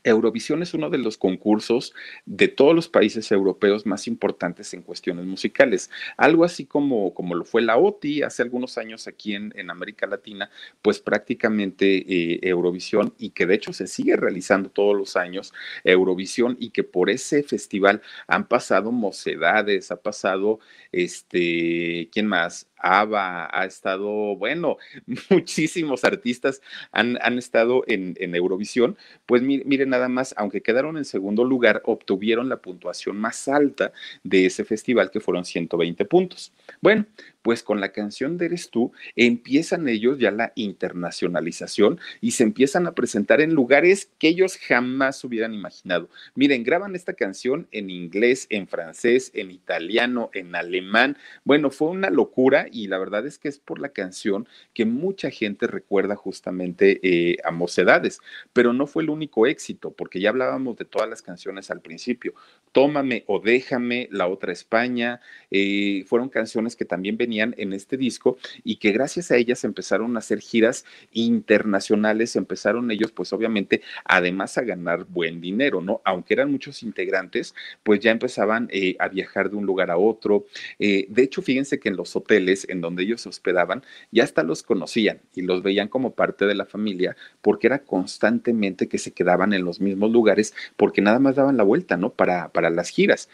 [0.05, 1.95] Eurovisión es uno de los concursos
[2.27, 5.91] de todos los países europeos más importantes en cuestiones musicales.
[6.17, 10.07] Algo así como, como lo fue la OTI hace algunos años aquí en, en América
[10.07, 10.51] Latina,
[10.83, 15.53] pues prácticamente eh, Eurovisión y que de hecho se sigue realizando todos los años
[15.85, 20.61] Eurovisión y que por ese festival han pasado mocedades, ha pasado,
[20.93, 22.69] este, ¿quién más?
[22.79, 24.77] Ava, ha estado, bueno,
[25.31, 26.61] muchísimos artistas
[26.93, 31.83] han, han estado en, en, Eurovisión, pues miren nada más, aunque quedaron en segundo lugar,
[31.85, 36.53] obtuvieron la puntuación más alta de ese festival, que fueron 120 puntos.
[36.81, 37.07] Bueno,
[37.43, 42.87] pues con la canción de Eres tú empiezan ellos ya la internacionalización y se empiezan
[42.87, 46.11] a presentar en lugares que ellos jamás hubieran imaginado.
[46.35, 51.17] Miren, graban esta canción en inglés, en francés, en italiano, en alemán.
[51.45, 55.31] Bueno, fue una locura y la verdad es que es por la canción que mucha
[55.31, 58.21] gente recuerda justamente eh, a Mocedades,
[58.53, 62.35] pero no fue el único éxito, porque ya hablábamos de todas las canciones al principio.
[62.73, 68.39] Tómame o déjame, La otra España, eh, fueron canciones que también venían en este disco
[68.63, 74.59] y que gracias a ellas empezaron a hacer giras internacionales, empezaron ellos pues obviamente además
[74.59, 76.03] a ganar buen dinero, ¿no?
[76.05, 80.47] Aunque eran muchos integrantes, pues ya empezaban eh, a viajar de un lugar a otro.
[80.79, 84.63] De hecho, fíjense que en los hoteles en donde ellos se hospedaban, ya hasta los
[84.63, 89.53] conocían y los veían como parte de la familia porque era constantemente que se quedaban
[89.53, 92.11] en los mismos lugares porque nada más daban la vuelta, ¿no?
[92.11, 93.29] Para, para las giras.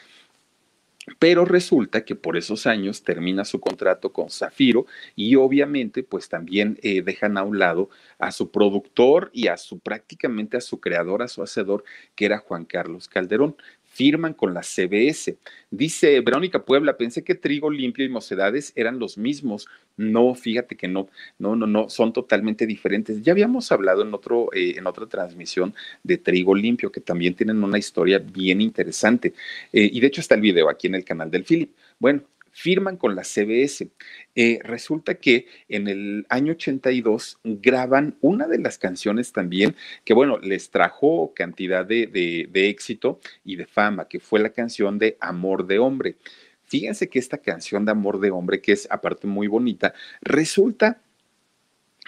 [1.19, 6.79] Pero resulta que por esos años termina su contrato con Zafiro y obviamente pues también
[6.83, 11.23] eh, dejan a un lado a su productor y a su prácticamente a su creador,
[11.23, 11.85] a su hacedor,
[12.15, 13.57] que era Juan Carlos Calderón
[13.95, 15.39] firman con la CBS.
[15.71, 19.69] Dice Verónica Puebla, pensé que Trigo Limpio y Mocedades eran los mismos.
[19.97, 23.23] No, fíjate que no, no, no, no, son totalmente diferentes.
[23.23, 27.63] Ya habíamos hablado en, otro, eh, en otra transmisión de Trigo Limpio, que también tienen
[27.63, 29.33] una historia bien interesante.
[29.73, 31.71] Eh, y de hecho está el video aquí en el canal del Philip.
[32.01, 32.23] Bueno,
[32.55, 33.91] firman con la CBS.
[34.35, 40.39] Eh, resulta que en el año 82 graban una de las canciones también que, bueno,
[40.39, 45.67] les trajo cantidad de, de éxito y de fama, que fue la canción de Amor
[45.67, 46.17] de Hombre.
[46.63, 51.03] Fíjense que esta canción de Amor de Hombre, que es aparte muy bonita, resulta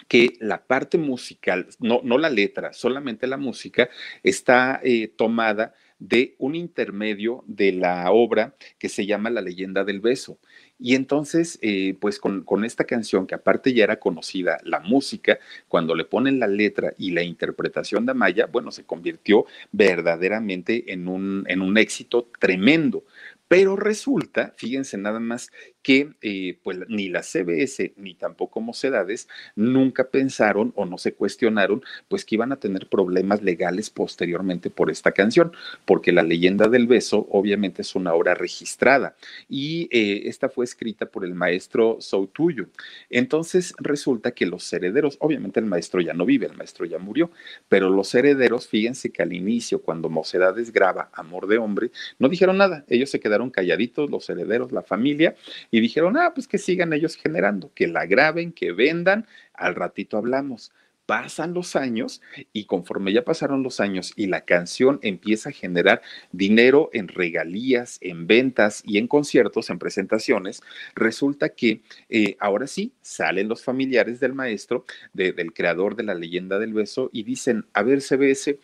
[0.09, 3.89] que la parte musical, no, no la letra, solamente la música,
[4.23, 10.01] está eh, tomada de un intermedio de la obra que se llama La leyenda del
[10.01, 10.39] beso.
[10.79, 15.95] Y entonces, eh, pues con, esta canción, que aparte ya era conocida, la música, cuando
[15.95, 21.45] le ponen la letra y la interpretación de Amaya, bueno, se convirtió verdaderamente en un,
[21.49, 23.05] en un éxito tremendo.
[23.49, 25.51] Pero resulta, fíjense nada más,
[25.87, 31.81] que eh, pues ni la CBS ni tampoco Mocedades nunca pensaron o no se cuestionaron
[32.09, 35.53] pues que iban a tener problemas legales posteriormente por esta canción,
[35.85, 39.15] porque la leyenda del beso obviamente es una obra registrada
[39.49, 42.67] y eh, esta fue escrita por el maestro Soutuyo.
[43.09, 47.31] Entonces resulta que los herederos, obviamente el maestro ya no vive, el maestro ya murió,
[47.69, 52.57] pero los herederos, fíjense que al inicio, cuando Mocedades graba Amor de Hombre, no dijeron
[52.57, 55.37] nada, ellos se quedaron calladitos, los herederos, la familia,
[55.76, 60.17] y dijeron, ah, pues que sigan ellos generando, que la graben, que vendan, al ratito
[60.17, 60.73] hablamos.
[61.07, 62.21] Pasan los años
[62.53, 67.99] y conforme ya pasaron los años y la canción empieza a generar dinero en regalías,
[68.01, 70.63] en ventas y en conciertos, en presentaciones,
[70.97, 76.59] resulta que eh, ahora sí salen los familiares del maestro, del creador de la leyenda
[76.59, 78.59] del beso y dicen, a ver CBS,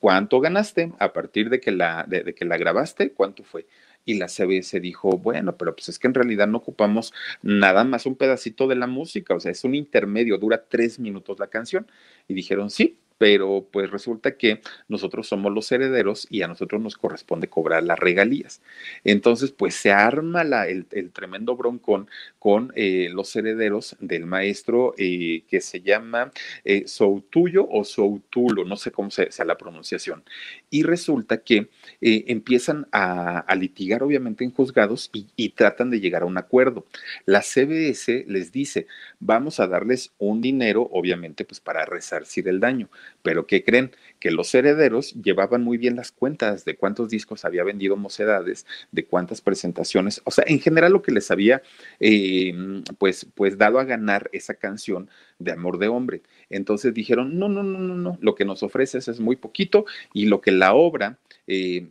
[0.00, 3.12] ¿cuánto ganaste a partir de que la, de que la grabaste?
[3.12, 3.66] ¿Cuánto fue?
[4.06, 8.06] Y la CBS dijo, bueno, pero pues es que en realidad no ocupamos nada más
[8.06, 11.86] un pedacito de la música, o sea, es un intermedio, dura tres minutos la canción.
[12.28, 16.96] Y dijeron, sí, pero pues resulta que nosotros somos los herederos y a nosotros nos
[16.96, 18.60] corresponde cobrar las regalías.
[19.04, 25.60] Entonces, pues se arma el, tremendo broncón con eh, los herederos del maestro eh, que
[25.60, 26.30] se llama
[26.64, 30.24] eh, Soutuyo o Soutulo, no sé cómo sea, la pronunciación.
[30.70, 31.68] Y resulta que
[32.00, 36.86] empiezan a, litigar, obviamente, en juzgados y, y tratan de llegar a un acuerdo.
[37.24, 38.86] La CBS les dice,
[39.18, 42.90] vamos a darles un dinero, obviamente, pues para resarcir el daño
[43.22, 43.92] pero ¿qué creen?
[44.20, 49.04] Que los herederos llevaban muy bien las cuentas de cuántos discos había vendido Mocedades, de
[49.06, 51.62] cuántas presentaciones, o sea, en general lo que les había
[52.00, 52.54] eh,
[52.98, 56.22] pues, pues dado a ganar esa canción de Amor de Hombre.
[56.50, 60.26] Entonces dijeron, no, no, no, no, no, lo que nos ofreces es muy poquito y
[60.26, 61.18] lo que la obra...
[61.46, 61.86] Eh,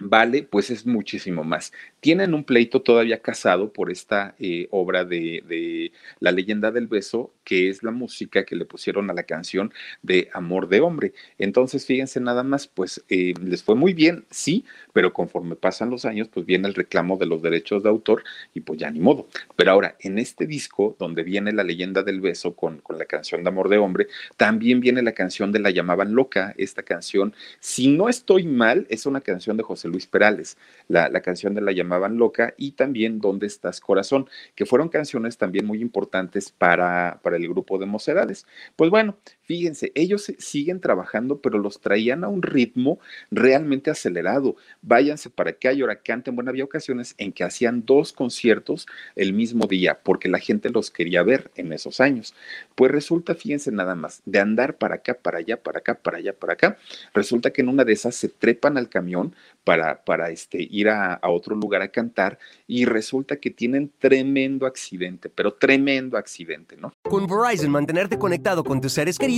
[0.00, 1.72] vale, pues es muchísimo más.
[2.00, 7.68] Tienen un pleito todavía casado por esta eh, obra de, La leyenda del beso, que
[7.68, 11.12] es la música que le pusieron a la canción de Amor de Hombre.
[11.38, 16.04] Entonces, fíjense nada más, pues eh, les fue muy bien, sí, pero conforme pasan los
[16.04, 18.22] años, pues viene el reclamo de los derechos de autor
[18.54, 19.28] y pues ya ni modo.
[19.56, 23.42] Pero ahora, en este disco, donde viene La leyenda del beso con, con la canción
[23.42, 24.06] de Amor de Hombre,
[24.36, 29.06] también viene la canción de La llamaban loca, esta canción, si no estoy mal, es
[29.06, 30.56] una canción de José Luis Perales,
[30.88, 34.28] la, canción de La llamaban loca y también ¿Dónde estás corazón?
[34.54, 38.46] que fueron canciones también muy importantes para, para el grupo de Mocedades.
[38.76, 39.16] Pues bueno,
[39.48, 44.56] fíjense, ellos siguen trabajando, pero los traían a un ritmo realmente acelerado.
[44.82, 46.36] Váyanse para que hay ahora canten.
[46.36, 50.90] Bueno, había ocasiones en que hacían dos conciertos el mismo día, porque la gente los
[50.90, 52.34] quería ver en esos años.
[52.74, 56.34] Pues resulta, fíjense nada más, de andar para acá, para allá, para acá, para allá,
[56.34, 56.76] para acá,
[57.14, 59.34] resulta que en una de esas se trepan al camión
[59.64, 65.30] para, para este, ir a, otro lugar a cantar y resulta que tienen tremendo accidente,
[65.30, 66.92] pero tremendo accidente, ¿no?
[67.02, 69.37] Con Verizon, mantenerte conectado con tus seres queridos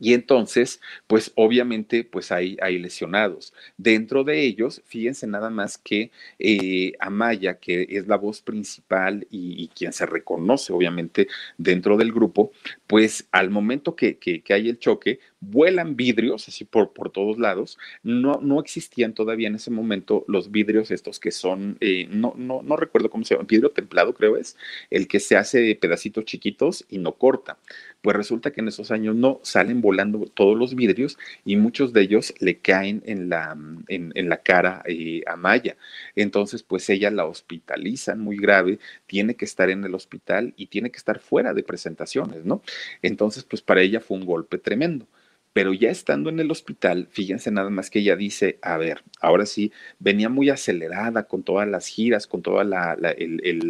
[0.00, 3.52] Y entonces, pues obviamente, pues hay, hay lesionados.
[3.76, 9.68] Dentro de ellos, fíjense nada más que eh, Amaya, que es la voz principal y,
[9.68, 12.50] quien se reconoce, obviamente, dentro del grupo,
[12.86, 17.78] pues al momento que, que, hay el choque, vuelan vidrios así por, por todos lados.
[18.02, 22.62] No, no existían todavía en ese momento los vidrios estos que son, eh, no, no,
[22.62, 24.56] no recuerdo cómo se llama, vidrio templado creo es,
[24.90, 27.58] el que se hace de pedacitos chiquitos y no corta.
[28.02, 32.02] Pues resulta que en esos años no salen volando todos los vidrios y muchos de
[32.02, 33.56] ellos le caen en la,
[33.88, 35.76] en, la cara eh, a Maya.
[36.16, 40.90] Entonces, pues ella la hospitalizan muy grave, tiene que estar en el hospital y tiene
[40.90, 42.62] que estar fuera de presentaciones, ¿no?
[43.02, 45.06] Entonces, pues para ella fue un golpe tremendo.
[45.52, 49.46] Pero ya estando en el hospital, fíjense nada más que ella dice, a ver, ahora
[49.46, 52.96] sí, venía muy acelerada con todas las giras, con toda la,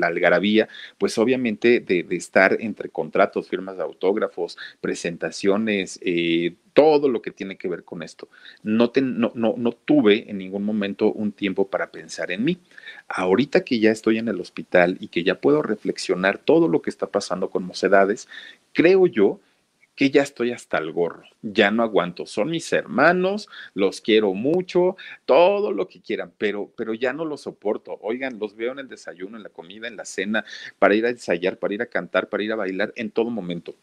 [0.03, 7.31] algarabía, pues obviamente de, estar entre contratos, firmas de autógrafos, presentaciones, eh, todo lo que
[7.31, 8.29] tiene que ver con esto.
[8.63, 12.59] No, no, no, no tuve en ningún momento un tiempo para pensar en mí.
[13.09, 16.91] Ahorita que ya estoy en el hospital y que ya puedo reflexionar todo lo que
[16.91, 18.29] está pasando con mocedades,
[18.73, 19.41] creo yo
[20.01, 24.97] que ya estoy hasta el gorro, ya no aguanto, son mis hermanos, los quiero mucho,
[25.27, 27.99] todo lo que quieran, pero, pero ya no los soporto.
[28.01, 30.43] Oigan, los veo en el desayuno, en la comida, en la cena,
[30.79, 33.75] para ir a ensayar, para ir a cantar, para ir a bailar, en todo momento.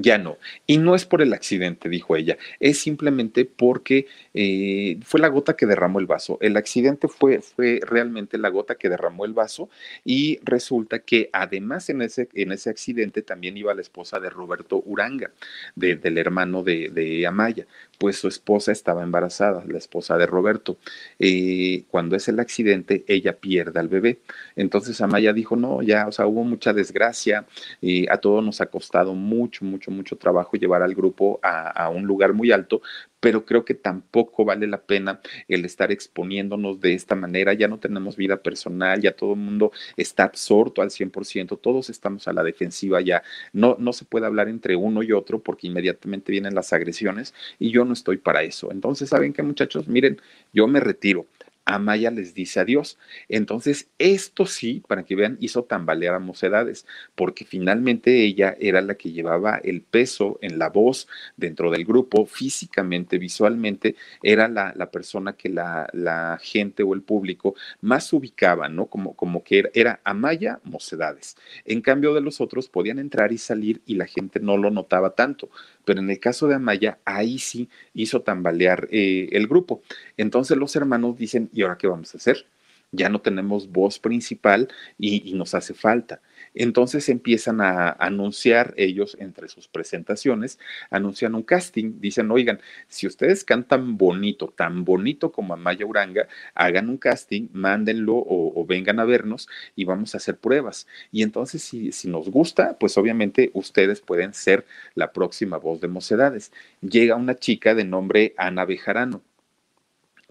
[0.00, 0.38] Ya no.
[0.66, 5.56] Y no es por el accidente, dijo ella, es simplemente porque eh, fue la gota
[5.56, 6.38] que derramó el vaso.
[6.40, 9.68] El accidente fue, fue realmente la gota que derramó el vaso
[10.04, 14.80] y resulta que además en ese, en ese accidente también iba la esposa de Roberto
[14.86, 15.32] Uranga,
[15.74, 17.66] del hermano de, de Amaya
[17.98, 20.78] pues su esposa estaba embarazada, la esposa de Roberto.
[21.18, 24.20] Eh, cuando es el accidente, ella pierde al bebé.
[24.56, 27.44] Entonces Amaya dijo, no, ya, o sea, hubo mucha desgracia,
[27.80, 32.06] y a todos nos ha costado mucho, mucho, mucho trabajo llevar al grupo a, un
[32.06, 32.82] lugar muy alto,
[33.20, 37.52] pero creo que tampoco vale la pena el estar exponiéndonos de esta manera.
[37.52, 42.28] Ya no tenemos vida personal, ya todo el mundo está absorto al 100%, todos estamos
[42.28, 43.22] a la defensiva ya.
[43.52, 47.70] No, no se puede hablar entre uno y otro porque inmediatamente vienen las agresiones y
[47.70, 48.70] yo no estoy para eso.
[48.70, 49.88] Entonces, ¿saben qué muchachos?
[49.88, 50.20] Miren,
[50.52, 51.26] yo me retiro.
[51.68, 52.98] Amaya les dice adiós.
[53.28, 58.94] Entonces, esto sí, para que vean, hizo tambalear a Mocedades, porque finalmente ella era la
[58.94, 64.90] que llevaba el peso en la voz dentro del grupo, físicamente, visualmente, era la, la
[64.90, 68.86] persona que la, la, gente o el público más ubicaba, ¿no?
[68.86, 71.36] Como, como que era, Amaya Mocedades.
[71.64, 75.10] En cambio de los otros, podían entrar y salir y la gente no lo notaba
[75.10, 75.50] tanto
[75.88, 79.80] pero en el caso de Amaya, ahí sí hizo tambalear eh, el grupo.
[80.18, 82.46] Entonces los hermanos dicen, ¿y ahora qué vamos a hacer?
[82.92, 86.22] Ya no tenemos voz principal y, nos hace falta.
[86.54, 93.44] Entonces empiezan a anunciar ellos entre sus presentaciones, anuncian un casting, dicen, oigan, si ustedes
[93.44, 99.04] cantan bonito, tan bonito como Amaya Uranga, hagan un casting, mándenlo o, o vengan a
[99.04, 100.86] vernos y vamos a hacer pruebas.
[101.10, 105.88] Y entonces si, si nos gusta, pues obviamente ustedes pueden ser la próxima voz de
[105.88, 106.52] Mocedades.
[106.80, 109.22] Llega una chica de nombre Ana Bejarano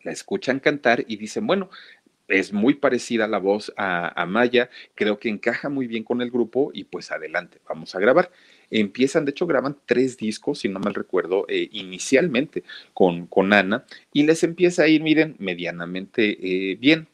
[0.03, 1.69] la escuchan cantar y dicen, bueno,
[2.27, 6.71] es muy parecida la voz a, Maya, creo que encaja muy bien con el grupo
[6.73, 8.31] y pues adelante, vamos a grabar.
[8.69, 13.85] Empiezan, de hecho, graban tres discos, si no mal recuerdo, eh, inicialmente con, con Ana
[14.11, 17.07] y les empieza a ir, miren, medianamente eh, bien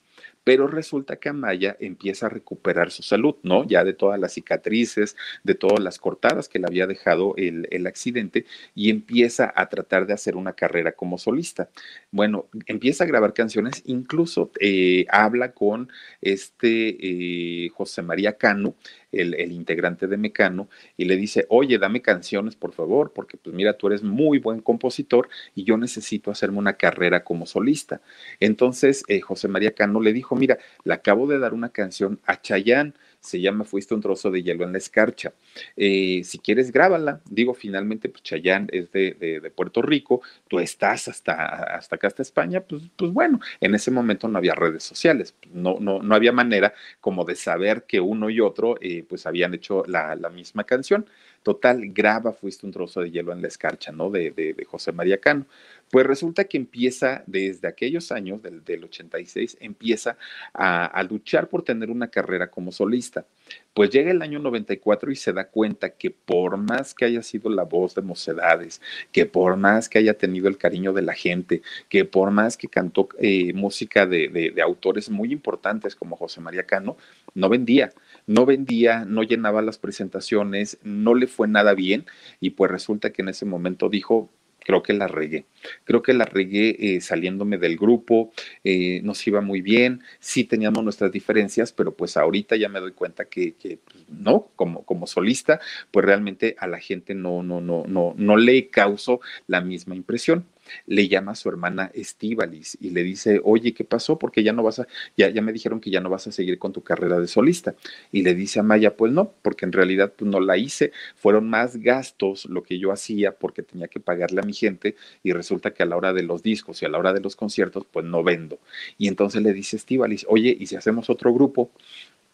[0.43, 3.65] pero resulta que Amaya empieza a recuperar su salud, ¿no?
[3.65, 7.87] Ya de todas las cicatrices, de todas las cortadas que le había dejado el, el
[7.87, 11.69] accidente y empieza a tratar de hacer una carrera como solista.
[12.11, 15.89] Bueno, empieza a grabar canciones, incluso eh, habla con
[16.21, 18.75] este eh, José María Cano,
[19.11, 23.55] el, el, integrante de Mecano, y le dice, oye, dame canciones, por favor, porque pues
[23.55, 28.01] mira, tú eres muy buen compositor y yo necesito hacerme una carrera como solista.
[28.39, 32.41] Entonces, eh, José María Cano le dijo, mira, le acabo de dar una canción a
[32.41, 35.34] Chayán, se llama Fuiste un trozo de hielo en la escarcha.
[35.77, 37.21] Eh, si quieres, grábala.
[37.29, 42.61] Digo, finalmente, pues Chayán es de, Puerto Rico, tú estás hasta, hasta acá, hasta España,
[42.61, 46.73] pues, pues bueno, en ese momento no había redes sociales, no, no, no había manera
[46.99, 51.05] como de saber que uno y otro eh, pues habían hecho la, la, misma canción.
[51.43, 54.09] Total, graba Fuiste un trozo de hielo en la escarcha, ¿no?
[54.09, 55.45] De, de, de José María Cano.
[55.93, 60.17] Pues resulta que empieza desde aquellos años, del, del 86, empieza
[60.51, 63.27] a, luchar por tener una carrera como solista.
[63.75, 67.51] Pues llega el año 94 y se da cuenta que por más que haya sido
[67.51, 68.81] la voz de Mocedades,
[69.11, 72.69] que por más que haya tenido el cariño de la gente, que por más que
[72.69, 76.97] cantó eh, música de, de autores muy importantes como José María Cano,
[77.35, 77.91] no vendía
[78.25, 82.05] no vendía, no llenaba las presentaciones, no le fue nada bien
[82.39, 84.31] y pues resulta que en ese momento dijo,
[84.64, 85.45] creo que la regué.
[85.84, 88.32] Creo que la regué eh, saliéndome del grupo,
[88.64, 92.91] eh, nos iba muy bien, sí teníamos nuestras diferencias, pero pues ahorita ya me doy
[92.91, 95.59] cuenta que, pues, no, como, como solista,
[95.91, 100.45] pues realmente a la gente no, no, no, no, no le causó la misma impresión
[100.86, 104.17] le llama a su hermana Estivalis y le dice, oye, ¿qué pasó?
[104.19, 106.59] Porque ya no vas a, ya, ya me dijeron que ya no vas a seguir
[106.59, 107.76] con tu carrera de solista.
[108.11, 111.49] Y le dice a Maya, pues no, porque en realidad pues, no la hice, fueron
[111.49, 115.74] más gastos lo que yo hacía porque tenía que pagarle a mi gente y resulta
[115.74, 118.05] que a la hora de los discos y a la hora de los conciertos, pues
[118.05, 118.59] no vendo.
[118.97, 121.71] Y entonces le dice Estivalis, oye, ¿y si hacemos otro grupo?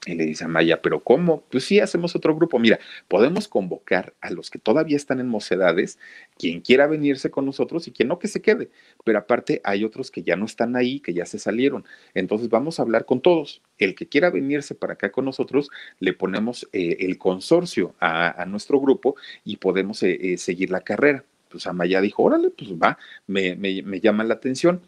[0.05, 1.43] Y le dice a Maya, ¿pero cómo?
[1.51, 2.57] Pues sí, hacemos otro grupo.
[2.57, 2.79] Mira,
[3.09, 5.99] podemos convocar a los que todavía están en mocedades,
[6.37, 8.69] quien quiera venirse con nosotros y quien no, que se quede.
[9.03, 11.83] Pero aparte hay otros que ya no están ahí, que ya se salieron.
[12.13, 13.61] Entonces vamos a hablar con todos.
[13.77, 15.69] El que quiera venirse para acá con nosotros,
[15.99, 20.79] le ponemos eh, el consorcio a, a, nuestro grupo y podemos eh, eh, seguir la
[20.81, 21.25] carrera.
[21.49, 22.97] Pues Amaya dijo, órale, pues va,
[23.27, 24.81] me, me, me llama la atención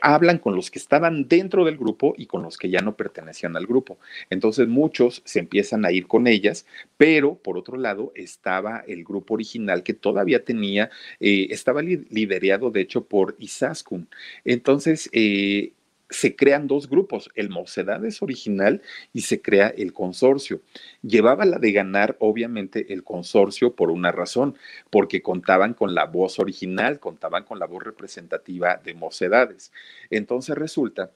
[0.00, 3.56] hablan con los que estaban dentro del grupo y con los que ya no pertenecían
[3.56, 3.98] al grupo.
[4.30, 6.66] Entonces muchos se empiezan a ir con ellas,
[6.96, 12.80] pero por otro lado estaba el grupo original que todavía tenía, eh, estaba liderado de
[12.82, 14.08] hecho por Isaskun.
[14.44, 15.72] Entonces, eh,
[16.10, 18.82] se crean dos grupos, el Mocedades original
[19.12, 20.60] y se crea el consorcio.
[21.02, 24.56] Llevaba la de ganar, obviamente, el consorcio por una razón,
[24.90, 29.72] porque contaban con la voz original, contaban con la voz representativa de Mocedades.
[30.10, 31.12] Entonces resulta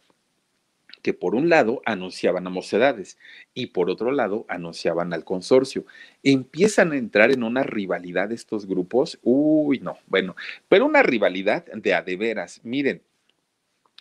[1.03, 3.19] que por un lado anunciaban a Mocedades
[3.53, 5.85] y por otro lado anunciaban al consorcio.
[6.23, 9.19] Empiezan a entrar en una rivalidad estos grupos.
[9.23, 10.35] Uy, no, bueno,
[10.69, 12.61] pero una rivalidad de a de veras.
[12.65, 13.03] Miren,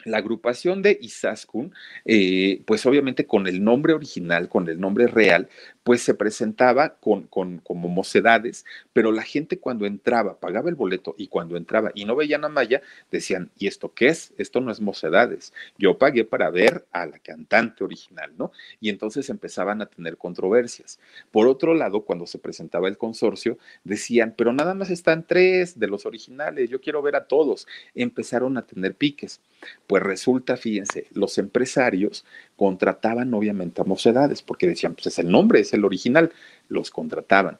[0.05, 1.73] la agrupación de Isaskun,
[2.05, 5.49] eh, pues obviamente con el nombre original, con el nombre real,
[5.83, 11.13] pues se presentaba con, con, como mocedades, pero la gente cuando entraba, pagaba el boleto
[11.17, 12.81] y cuando entraba y no veían a Maya,
[13.11, 14.33] decían, ¿y esto qué es?
[14.37, 15.53] Esto no es mocedades.
[15.77, 18.51] Yo pagué para ver a la cantante original, ¿no?
[18.79, 20.99] Y entonces empezaban a tener controversias.
[21.31, 25.87] Por otro lado, cuando se presentaba el consorcio, decían, pero nada más están tres de
[25.87, 27.67] los originales, yo quiero ver a todos.
[27.93, 29.41] Empezaron a tener piques.
[29.87, 32.25] Pues resulta, fíjense, los empresarios
[32.55, 36.31] contrataban obviamente a mocedades, porque decían, pues es el nombre, es el original,
[36.69, 37.59] los contrataban,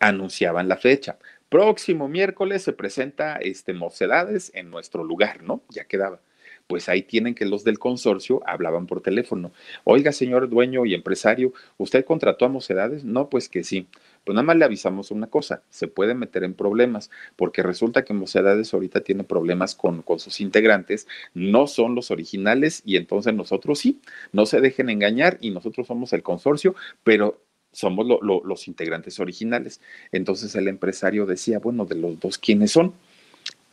[0.00, 1.18] anunciaban la fecha.
[1.48, 5.62] Próximo miércoles se presenta este Mocedades en nuestro lugar, ¿no?
[5.68, 6.20] Ya quedaba.
[6.66, 9.52] Pues ahí tienen que los del consorcio hablaban por teléfono.
[9.84, 13.04] Oiga, señor dueño y empresario, ¿usted contrató a Mocedades?
[13.04, 13.86] No, pues que sí.
[14.24, 18.14] Pues nada más le avisamos una cosa, se puede meter en problemas, porque resulta que
[18.14, 23.78] Mocedades ahorita tiene problemas con, con sus integrantes, no son los originales y entonces nosotros
[23.78, 24.00] sí,
[24.32, 27.44] no se dejen engañar y nosotros somos el consorcio, pero
[27.74, 29.80] somos los integrantes originales.
[30.12, 32.94] Entonces el empresario decía, bueno, de los dos, ¿quiénes son?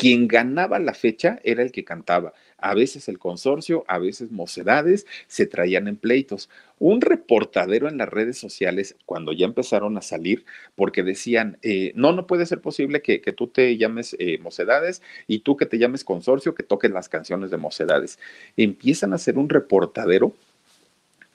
[0.01, 2.33] Quien ganaba la fecha era el que cantaba.
[2.57, 6.49] A veces el consorcio, a veces mocedades se traían en pleitos.
[6.79, 10.43] Un reportadero en las redes sociales, cuando ya empezaron a salir,
[10.73, 15.41] porque decían, eh, no, no puede ser posible que, tú te llames eh, mocedades y
[15.41, 18.17] tú que te llames consorcio, que toques las canciones de mocedades.
[18.57, 20.33] Empiezan a hacer un reportadero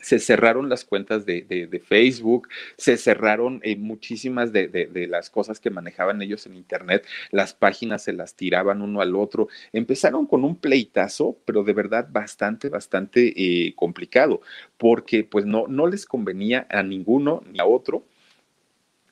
[0.07, 2.47] se cerraron las cuentas de, Facebook,
[2.79, 8.13] se cerraron eh, muchísimas de, las cosas que manejaban ellos en Internet, las páginas se
[8.13, 13.75] las tiraban uno al otro, empezaron con un pleitazo, pero de verdad bastante, bastante eh,
[13.75, 14.43] complicado,
[14.77, 18.05] porque pues no, no les convenía a ninguno ni a otro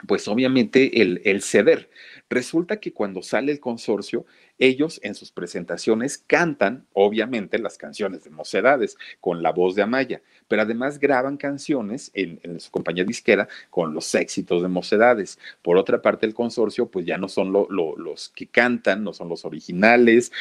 [0.07, 1.89] pues obviamente el, el, ceder.
[2.29, 4.27] Resulta que cuando sale el consorcio,
[4.59, 10.23] ellos en sus presentaciones cantan, obviamente, las canciones de Mocedades con la voz de Amaya,
[10.49, 15.39] pero además graban canciones en, su compañía disquera con los éxitos de Mocedades.
[15.63, 19.45] Por otra parte, el consorcio, pues ya no son los que cantan, no son los
[19.45, 20.33] originales,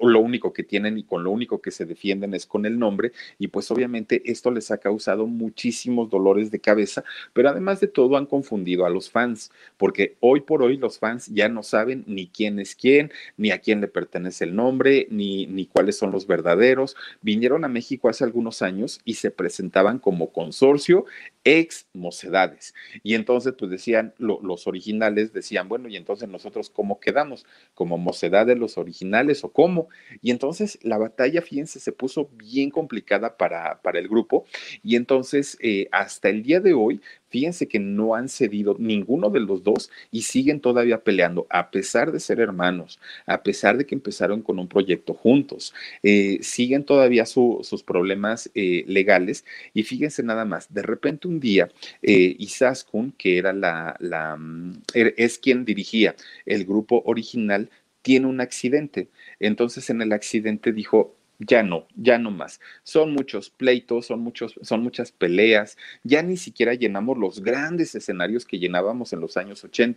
[0.00, 3.12] lo único que tienen y con lo único que se defienden es con el nombre,
[3.38, 8.16] y pues obviamente esto les ha causado muchísimos dolores de cabeza, pero además de todo
[8.16, 12.28] han confundido a los fans, porque hoy por hoy los fans ya no saben ni
[12.28, 16.26] quién es quién, ni a quién le pertenece el nombre, ni, ni cuáles son los
[16.26, 16.96] verdaderos.
[17.22, 21.04] Vinieron a México hace algunos años y se presentaban como consorcio
[21.46, 22.74] ex mocedades.
[23.04, 27.46] Y entonces, pues decían, los originales decían, bueno, y entonces nosotros, ¿cómo quedamos?
[27.74, 29.88] ¿Como mocedades los originales o cómo?
[30.22, 34.44] Y entonces la batalla, fíjense, se puso bien complicada para, para el grupo.
[34.82, 39.40] Y entonces, eh, hasta el día de hoy, fíjense que no han cedido ninguno de
[39.40, 43.94] los dos y siguen todavía peleando, a pesar de ser hermanos, a pesar de que
[43.94, 49.44] empezaron con un proyecto juntos, eh, siguen todavía sus problemas eh, legales.
[49.74, 51.68] Y fíjense nada más, de repente un día,
[52.02, 56.14] eh, Isaskun, que era la, la, mm, er, es quien dirigía
[56.44, 57.70] el grupo original,
[58.02, 59.08] tiene un accidente.
[59.40, 62.60] Entonces en el accidente dijo, ya no, ya no más.
[62.82, 68.44] Son muchos pleitos, son, muchos, son muchas peleas, ya ni siquiera llenamos los grandes escenarios
[68.44, 69.96] que llenábamos en los años 80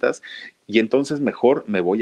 [0.68, 2.02] y entonces mejor me voy.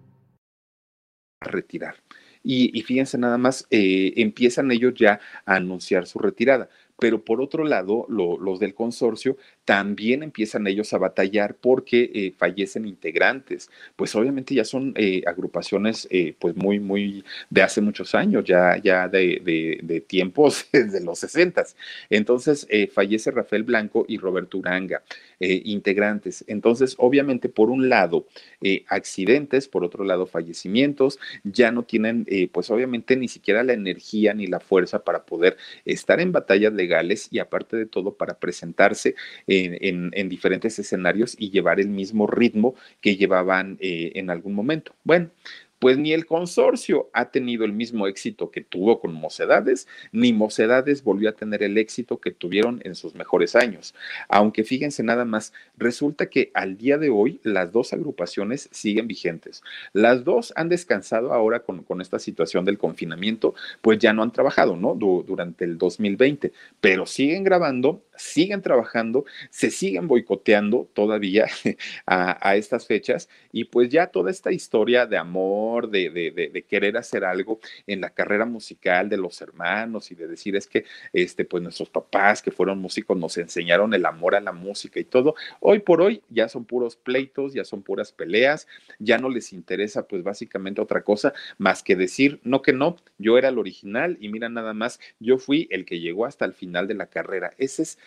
[1.41, 1.95] retirar.
[2.43, 6.69] Y, fíjense nada más, eh, empiezan ellos ya a anunciar su retirada.
[6.99, 9.37] Pero por otro lado, los del consorcio
[9.71, 13.69] también empiezan ellos a batallar porque eh, fallecen integrantes.
[13.95, 18.75] Pues obviamente ya son eh, agrupaciones eh, pues muy, muy de hace muchos años, ya,
[18.83, 21.63] ya de, tiempos de los 60.
[22.09, 25.03] Entonces fallece Rafael Blanco y Roberto Uranga.
[25.39, 26.43] integrantes.
[26.47, 28.27] Entonces, obviamente, por un lado,
[28.87, 34.47] accidentes, por otro lado, fallecimientos, ya no tienen, pues obviamente, ni siquiera la energía ni
[34.47, 39.15] la fuerza para poder estar en batallas legales y aparte de todo, para presentarse
[39.65, 44.93] en, diferentes escenarios y llevar el mismo ritmo que llevaban eh, en algún momento.
[45.03, 45.29] Bueno,
[45.81, 51.03] pues ni el consorcio ha tenido el mismo éxito que tuvo con Mocedades, ni Mocedades
[51.03, 53.95] volvió a tener el éxito que tuvieron en sus mejores años.
[54.29, 59.63] Aunque fíjense nada más, resulta que al día de hoy las dos agrupaciones siguen vigentes.
[59.91, 64.77] Las dos han descansado ahora con, esta situación del confinamiento, pues ya no han trabajado,
[64.77, 64.93] ¿no?
[64.93, 71.47] durante el 2020, pero siguen grabando, siguen trabajando, se siguen boicoteando todavía
[72.05, 77.23] a, a estas fechas y pues ya toda esta historia de amor, de, querer hacer
[77.23, 81.63] algo en la carrera musical de los hermanos y de decir es que este, pues
[81.63, 85.35] nuestros papás que fueron músicos nos enseñaron el amor a la música y todo.
[85.59, 88.67] Hoy por hoy ya son puros pleitos, ya son puras peleas,
[88.99, 93.37] ya no les interesa pues básicamente otra cosa más que decir no que no, yo
[93.37, 96.87] era el original y mira nada más, yo fui el que llegó hasta el final
[96.87, 97.53] de la carrera.
[97.57, 97.97] Esa es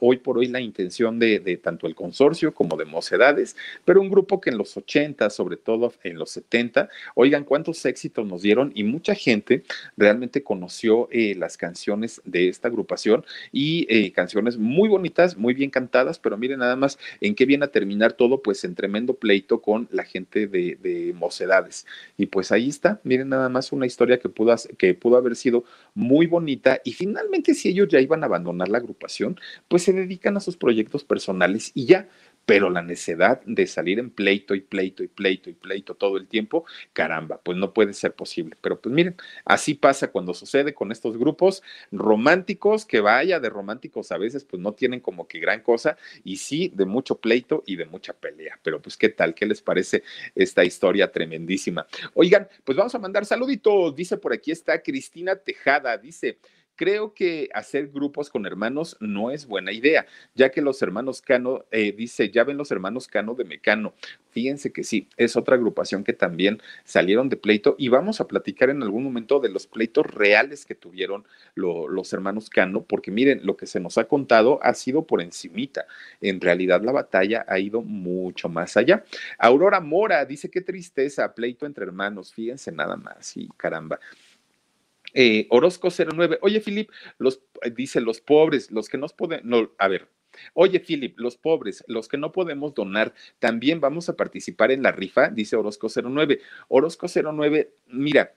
[0.00, 4.10] hoy por hoy la intención de, de tanto el consorcio como de Mocedades, pero un
[4.10, 8.72] grupo que en los 80, sobre todo en los 70, Oigan, cuántos éxitos nos dieron
[8.74, 9.64] y mucha gente
[9.96, 15.70] realmente conoció eh, las canciones de esta agrupación y eh, canciones muy bonitas, muy bien
[15.70, 19.60] cantadas, pero miren nada más en qué viene a terminar todo, pues en tremendo pleito
[19.60, 21.86] con la gente de, de Mocedades.
[22.16, 25.64] Y pues ahí está, miren nada más una historia que pudo, que pudo haber sido
[25.94, 29.38] muy bonita y finalmente si ellos ya iban a abandonar la agrupación,
[29.68, 32.08] pues se dedican a sus proyectos personales y ya
[32.46, 36.26] pero la necedad de salir en pleito y pleito y pleito y pleito todo el
[36.26, 38.56] tiempo, caramba, pues no puede ser posible.
[38.60, 44.12] Pero pues miren, así pasa cuando sucede con estos grupos románticos, que vaya de románticos
[44.12, 47.76] a veces, pues no tienen como que gran cosa, y sí de mucho pleito y
[47.76, 48.58] de mucha pelea.
[48.62, 50.02] Pero pues qué tal, qué les parece
[50.34, 51.86] esta historia tremendísima.
[52.14, 53.94] Oigan, pues vamos a mandar saluditos.
[53.94, 56.38] Dice por aquí está Cristina Tejada, dice
[56.76, 61.64] creo que hacer grupos con hermanos no es buena idea, ya que los hermanos Cano,
[61.70, 63.94] eh, dice, ya ven los hermanos Cano de Mecano.
[64.30, 68.70] Fíjense que sí, es otra agrupación que también salieron de pleito y vamos a platicar
[68.70, 73.56] en algún momento de los pleitos reales que tuvieron los hermanos Cano, porque miren, lo
[73.56, 75.86] que se nos ha contado ha sido por encimita.
[76.20, 79.04] En realidad la batalla ha ido mucho más allá.
[79.38, 84.00] Aurora Mora dice, qué tristeza, pleito entre hermanos, fíjense nada más, y caramba.
[85.14, 87.42] Eh, Orozco 09, oye Filip, los,
[87.74, 90.08] dice los pobres, los que nos pueden, no, a ver,
[90.54, 94.92] Oye, Philip, los pobres, los que no podemos donar, también vamos a participar en la
[94.92, 96.40] rifa, dice Orozco 09.
[96.68, 98.34] Orozco 09, mira,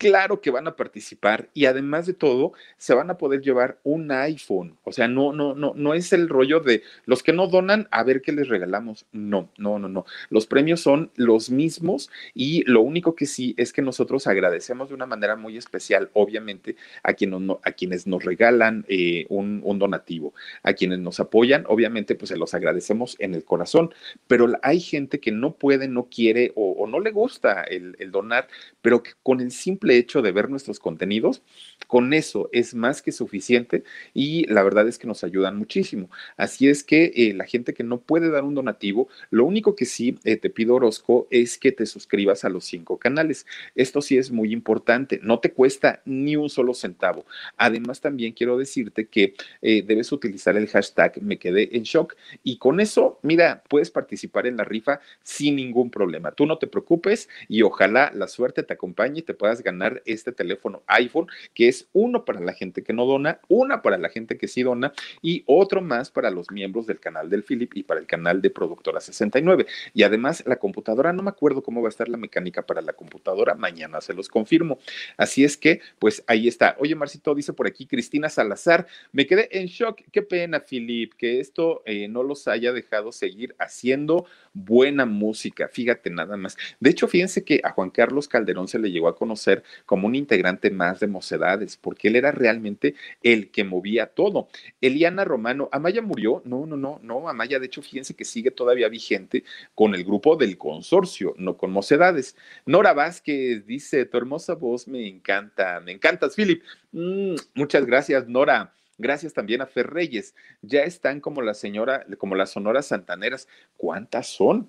[0.00, 4.10] claro que van a participar y además de todo se van a poder llevar un
[4.10, 4.78] iPhone.
[4.82, 8.02] O sea, no, no, no, no es el rollo de los que no donan a
[8.02, 9.04] ver qué les regalamos.
[9.12, 10.06] No, no, no, no.
[10.30, 14.94] Los premios son los mismos y lo único que sí es que nosotros agradecemos de
[14.94, 20.32] una manera muy especial, obviamente, a, a quienes nos regalan eh, un, donativo,
[20.62, 23.92] a quienes nos apoyan, obviamente, pues se los agradecemos en el corazón.
[24.26, 28.48] Pero hay gente que no puede, no quiere o, no le gusta el, el donar,
[28.80, 31.42] pero que con el simple hecho de ver nuestros contenidos,
[31.86, 33.84] con eso es más que suficiente
[34.14, 36.10] y la verdad es que nos ayudan muchísimo.
[36.36, 39.84] Así es que eh, la gente que no puede dar un donativo, lo único que
[39.84, 43.46] sí eh, te pido, Orozco, es que te suscribas a los cinco canales.
[43.74, 47.26] Esto sí es muy importante, no te cuesta ni un solo centavo.
[47.56, 52.58] Además, también quiero decirte que eh, debes utilizar el hashtag me quedé en shock y
[52.58, 56.32] con eso, mira, puedes participar en la rifa sin ningún problema.
[56.32, 60.32] Tú no te preocupes y ojalá la suerte te acompañe y te puedas ganar este
[60.32, 64.36] teléfono iPhone, que es uno para la gente que no dona, una para la gente
[64.36, 68.00] que sí dona y otro más para los miembros del canal del Philip y para
[68.00, 69.66] el canal de Productora 69.
[69.94, 72.92] Y además la computadora, no me acuerdo cómo va a estar la mecánica para la
[72.92, 74.78] computadora, mañana se los confirmo.
[75.16, 76.76] Así es que, pues ahí está.
[76.78, 80.00] Oye, Marcito, dice por aquí Cristina Salazar, me quedé en shock.
[80.12, 85.68] Qué pena, Philip, que esto eh, no los haya dejado seguir haciendo buena música.
[85.68, 86.56] Fíjate nada más.
[86.80, 90.14] De hecho, fíjense que a Juan Carlos Calderón se le llegó a conocer como un
[90.14, 94.48] integrante más de Mocedades, porque él era realmente el que movía todo.
[94.80, 98.88] Eliana Romano, Amaya murió, no, no, no, no, Amaya, de hecho, fíjense que sigue todavía
[98.88, 99.44] vigente
[99.74, 102.36] con el grupo del consorcio, no con Mocedades.
[102.66, 106.62] Nora Vázquez dice, tu hermosa voz me encanta, me encantas, Philip.
[106.92, 108.74] Mm, muchas gracias, Nora.
[108.98, 110.34] Gracias también a Fer Reyes.
[110.60, 113.48] Ya están como la señora, como las sonoras santaneras.
[113.78, 114.68] ¿Cuántas son?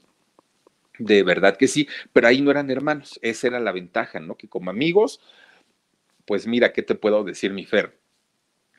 [1.03, 4.37] De verdad que sí, pero ahí no eran hermanos, esa era la ventaja, ¿no?
[4.37, 5.19] Que como amigos,
[6.25, 7.99] pues mira, ¿qué te puedo decir, mi Fer?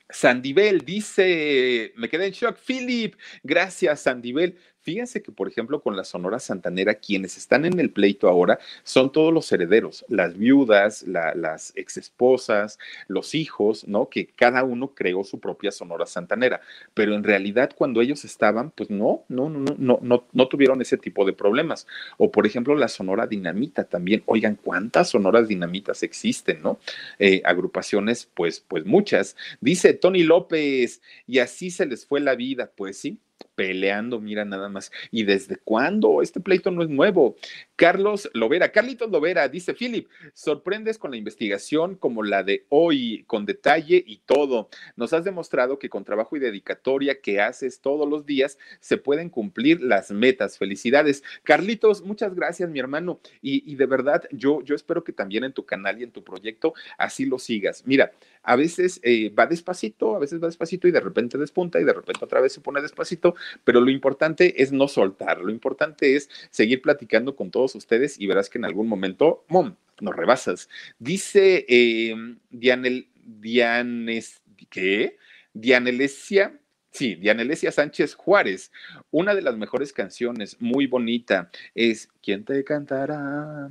[0.09, 4.57] Sandibel dice, me quedé en shock, Philip, gracias Sandibel.
[4.83, 9.13] Fíjense que, por ejemplo, con la Sonora Santanera, quienes están en el pleito ahora son
[9.13, 14.09] todos los herederos, las viudas, las exesposas, los hijos, ¿no?
[14.09, 16.61] Que cada uno creó su propia Sonora Santanera.
[16.95, 20.99] Pero en realidad, cuando ellos estaban, pues no, no, no, no, no, no tuvieron ese
[20.99, 21.87] tipo de problemas.
[22.19, 24.25] O, por ejemplo, la Sonora Dinamita también.
[24.27, 26.81] Oigan, ¿cuántas Sonoras Dinamitas existen, no?
[27.21, 29.37] Eh, agrupaciones, pues, pues muchas.
[29.61, 32.73] Dice Tony López, y así se les fue la vida.
[32.75, 33.21] Pues sí,
[33.55, 34.91] peleando, mira nada más.
[35.11, 36.23] ¿Y desde cuándo?
[36.23, 37.37] Este pleito no es nuevo.
[37.77, 43.47] Carlos Lovera, Carlitos Lovera, dice Philip, sorprendes con la investigación como la de hoy, con
[43.47, 44.69] detalle y todo.
[44.97, 49.31] Nos has demostrado que con trabajo y dedicatoria que haces todos los días se pueden
[49.31, 50.59] cumplir las metas.
[50.59, 51.23] Felicidades.
[51.43, 53.21] Carlitos, muchas gracias, mi hermano.
[53.41, 56.75] Y, de verdad, yo, yo espero que también en tu canal y en tu proyecto
[56.99, 57.87] así lo sigas.
[57.87, 58.13] Mira,
[58.43, 61.93] a veces eh, va despacito, a veces va despacito y de repente despunta y de
[61.93, 63.35] repente otra vez se pone despacito,
[63.65, 68.27] pero lo importante es no soltar, lo importante es seguir platicando con todos ustedes y
[68.27, 70.69] verás que en algún momento, ¡mom!, nos rebasas.
[70.99, 72.15] Dice eh,
[72.51, 75.17] Dianel, Dianes, ¿qué?
[75.55, 76.59] Dianelesia
[76.93, 78.71] Sí, Dianelesia Sánchez Juárez.
[79.11, 83.69] Una de las mejores canciones, muy bonita, es ¿Quién te cantará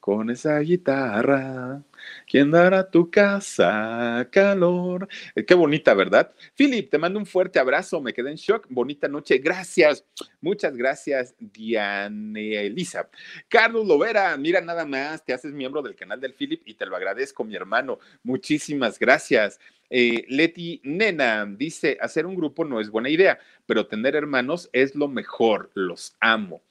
[0.00, 1.80] con esa guitarra?
[2.26, 5.08] ¿Quién dará tu casa calor?
[5.36, 6.32] Eh, qué bonita, ¿verdad?
[6.56, 8.66] Philip, te mando un fuerte abrazo, me quedé en shock.
[8.68, 10.04] Bonita noche, gracias.
[10.40, 13.08] Muchas gracias, Diane Elisa.
[13.48, 16.96] Carlos Lovera, mira nada más, te haces miembro del canal del Philip y te lo
[16.96, 18.00] agradezco, mi hermano.
[18.24, 19.60] Muchísimas gracias.
[19.94, 24.94] Eh, Leti Nena dice, hacer un grupo no es buena idea, pero tener hermanos es
[24.94, 26.62] lo mejor, los amo.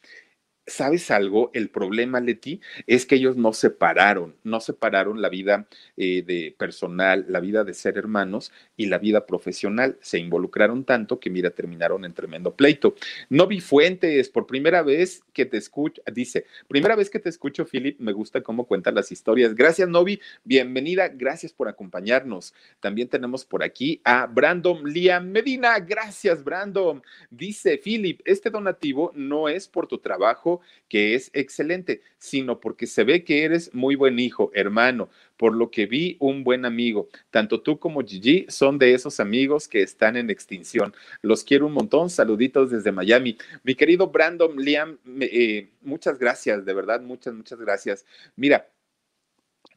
[0.67, 1.49] ¿Sabes algo?
[1.55, 7.25] El problema, Leti, es que ellos no separaron, no separaron la vida eh, de personal,
[7.27, 9.97] la vida de ser hermanos y la vida profesional.
[10.01, 12.93] Se involucraron tanto que, mira, terminaron en tremendo pleito.
[13.29, 17.65] No vi fuentes, por primera vez que te escucho, dice, primera vez que te escucho,
[17.65, 19.55] Philip, me gusta cómo cuentas las historias.
[19.55, 22.53] Gracias, Novi, bienvenida, gracias por acompañarnos.
[22.79, 25.79] También tenemos por aquí a Brandon Liam Medina.
[25.79, 27.01] Gracias, Brandon.
[27.31, 30.50] Dice, Philip, este donativo no es por tu trabajo
[30.89, 35.71] que es excelente, sino porque se ve que eres muy buen hijo, hermano, por lo
[35.71, 37.07] que vi un buen amigo.
[37.29, 40.93] Tanto tú como Gigi son de esos amigos que están en extinción.
[41.21, 42.09] Los quiero un montón.
[42.09, 43.37] Saluditos desde Miami.
[43.63, 48.05] Mi querido Brandon Liam, eh, muchas gracias, de verdad, muchas, muchas gracias.
[48.35, 48.67] Mira,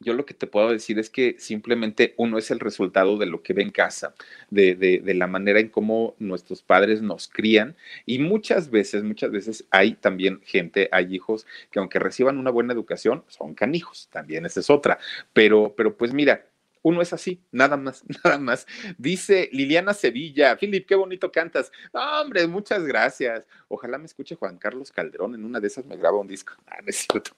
[0.04, 3.42] yo lo que te puedo decir es que simplemente uno es el resultado de lo
[3.42, 4.14] que ve en casa,
[4.50, 7.74] de, de, la manera en cómo nuestros padres nos crían
[8.06, 12.72] y muchas veces, muchas veces hay también gente, hay hijos que aunque reciban una buena
[12.72, 14.98] educación, son canijos, también esa es otra,
[15.32, 16.44] pero, pero pues mira,
[16.84, 18.66] uno es así, nada más, nada más.
[18.98, 21.72] Dice Liliana Sevilla, Philip, qué bonito cantas.
[21.92, 23.48] hombre, muchas gracias.
[23.68, 26.54] Ojalá me escuche Juan Carlos Calderón, en una de esas me graba un disco.
[26.66, 27.30] Ah, no es cierto.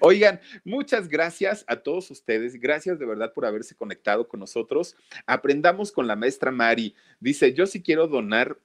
[0.00, 2.60] Oigan, muchas gracias a todos ustedes.
[2.60, 4.94] Gracias de verdad por haberse conectado con nosotros.
[5.26, 6.94] Aprendamos con la maestra Mari.
[7.18, 8.58] Dice, yo sí quiero donar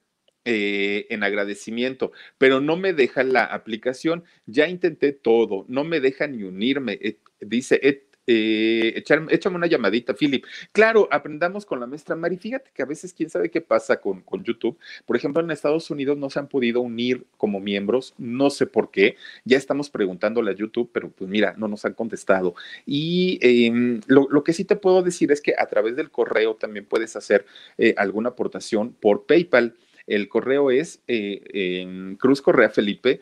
[0.45, 4.25] eh, en agradecimiento, pero no me deja la aplicación.
[4.45, 6.99] Ya intenté todo, no me deja ni unirme.
[7.01, 7.79] Eh, dice,
[8.25, 10.45] eh, échame una llamadita, Philip.
[10.71, 12.37] Claro, aprendamos con la maestra Mari.
[12.37, 14.77] Fíjate que a veces quién sabe qué pasa con, con, YouTube.
[15.05, 18.91] Por ejemplo, en Estados Unidos no se han podido unir como miembros, no sé por
[18.91, 19.17] qué.
[19.45, 22.55] Ya estamos preguntándole a YouTube, pero pues mira, no nos han contestado.
[22.85, 26.85] Y em, lo, que sí te puedo decir es que a través del correo también
[26.85, 27.45] puedes hacer
[27.77, 29.75] eh, alguna aportación por PayPal.
[30.07, 33.21] El correo es eh, Cruz Correa Felipe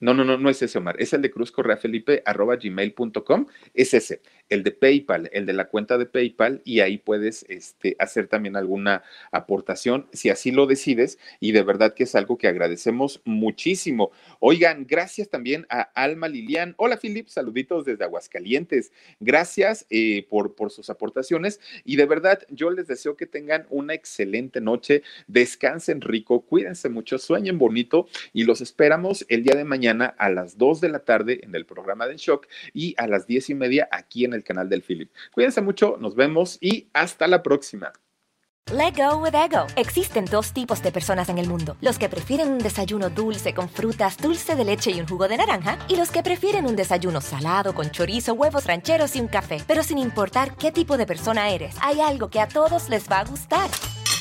[0.00, 0.94] no, no, no, no es ese, Omar.
[1.00, 3.46] Es el de Cruz Correa Felipe, arroba gmail.com.
[3.74, 7.96] Es ese el de PayPal, el de la cuenta de PayPal, y ahí puedes este,
[7.98, 12.48] hacer también alguna aportación si así lo decides, y de verdad que es algo que
[12.48, 14.10] agradecemos muchísimo.
[14.40, 16.74] Oigan, gracias también a Alma Lilian.
[16.78, 18.92] Hola, Filip, saluditos desde Aguascalientes.
[19.20, 23.94] Gracias eh, por, por sus aportaciones, y de verdad yo les deseo que tengan una
[23.94, 29.87] excelente noche, descansen rico, cuídense mucho, sueñen bonito, y los esperamos el día de mañana
[29.90, 33.50] a las 2 de la tarde en el programa de Shock y a las 10
[33.50, 35.10] y media aquí en el canal del Philip.
[35.32, 37.92] Cuídense mucho, nos vemos y hasta la próxima.
[38.70, 39.66] Let go with ego.
[39.76, 43.70] Existen dos tipos de personas en el mundo: los que prefieren un desayuno dulce con
[43.70, 47.22] frutas, dulce de leche y un jugo de naranja, y los que prefieren un desayuno
[47.22, 49.62] salado con chorizo, huevos rancheros y un café.
[49.66, 53.20] Pero sin importar qué tipo de persona eres, hay algo que a todos les va
[53.20, 53.70] a gustar.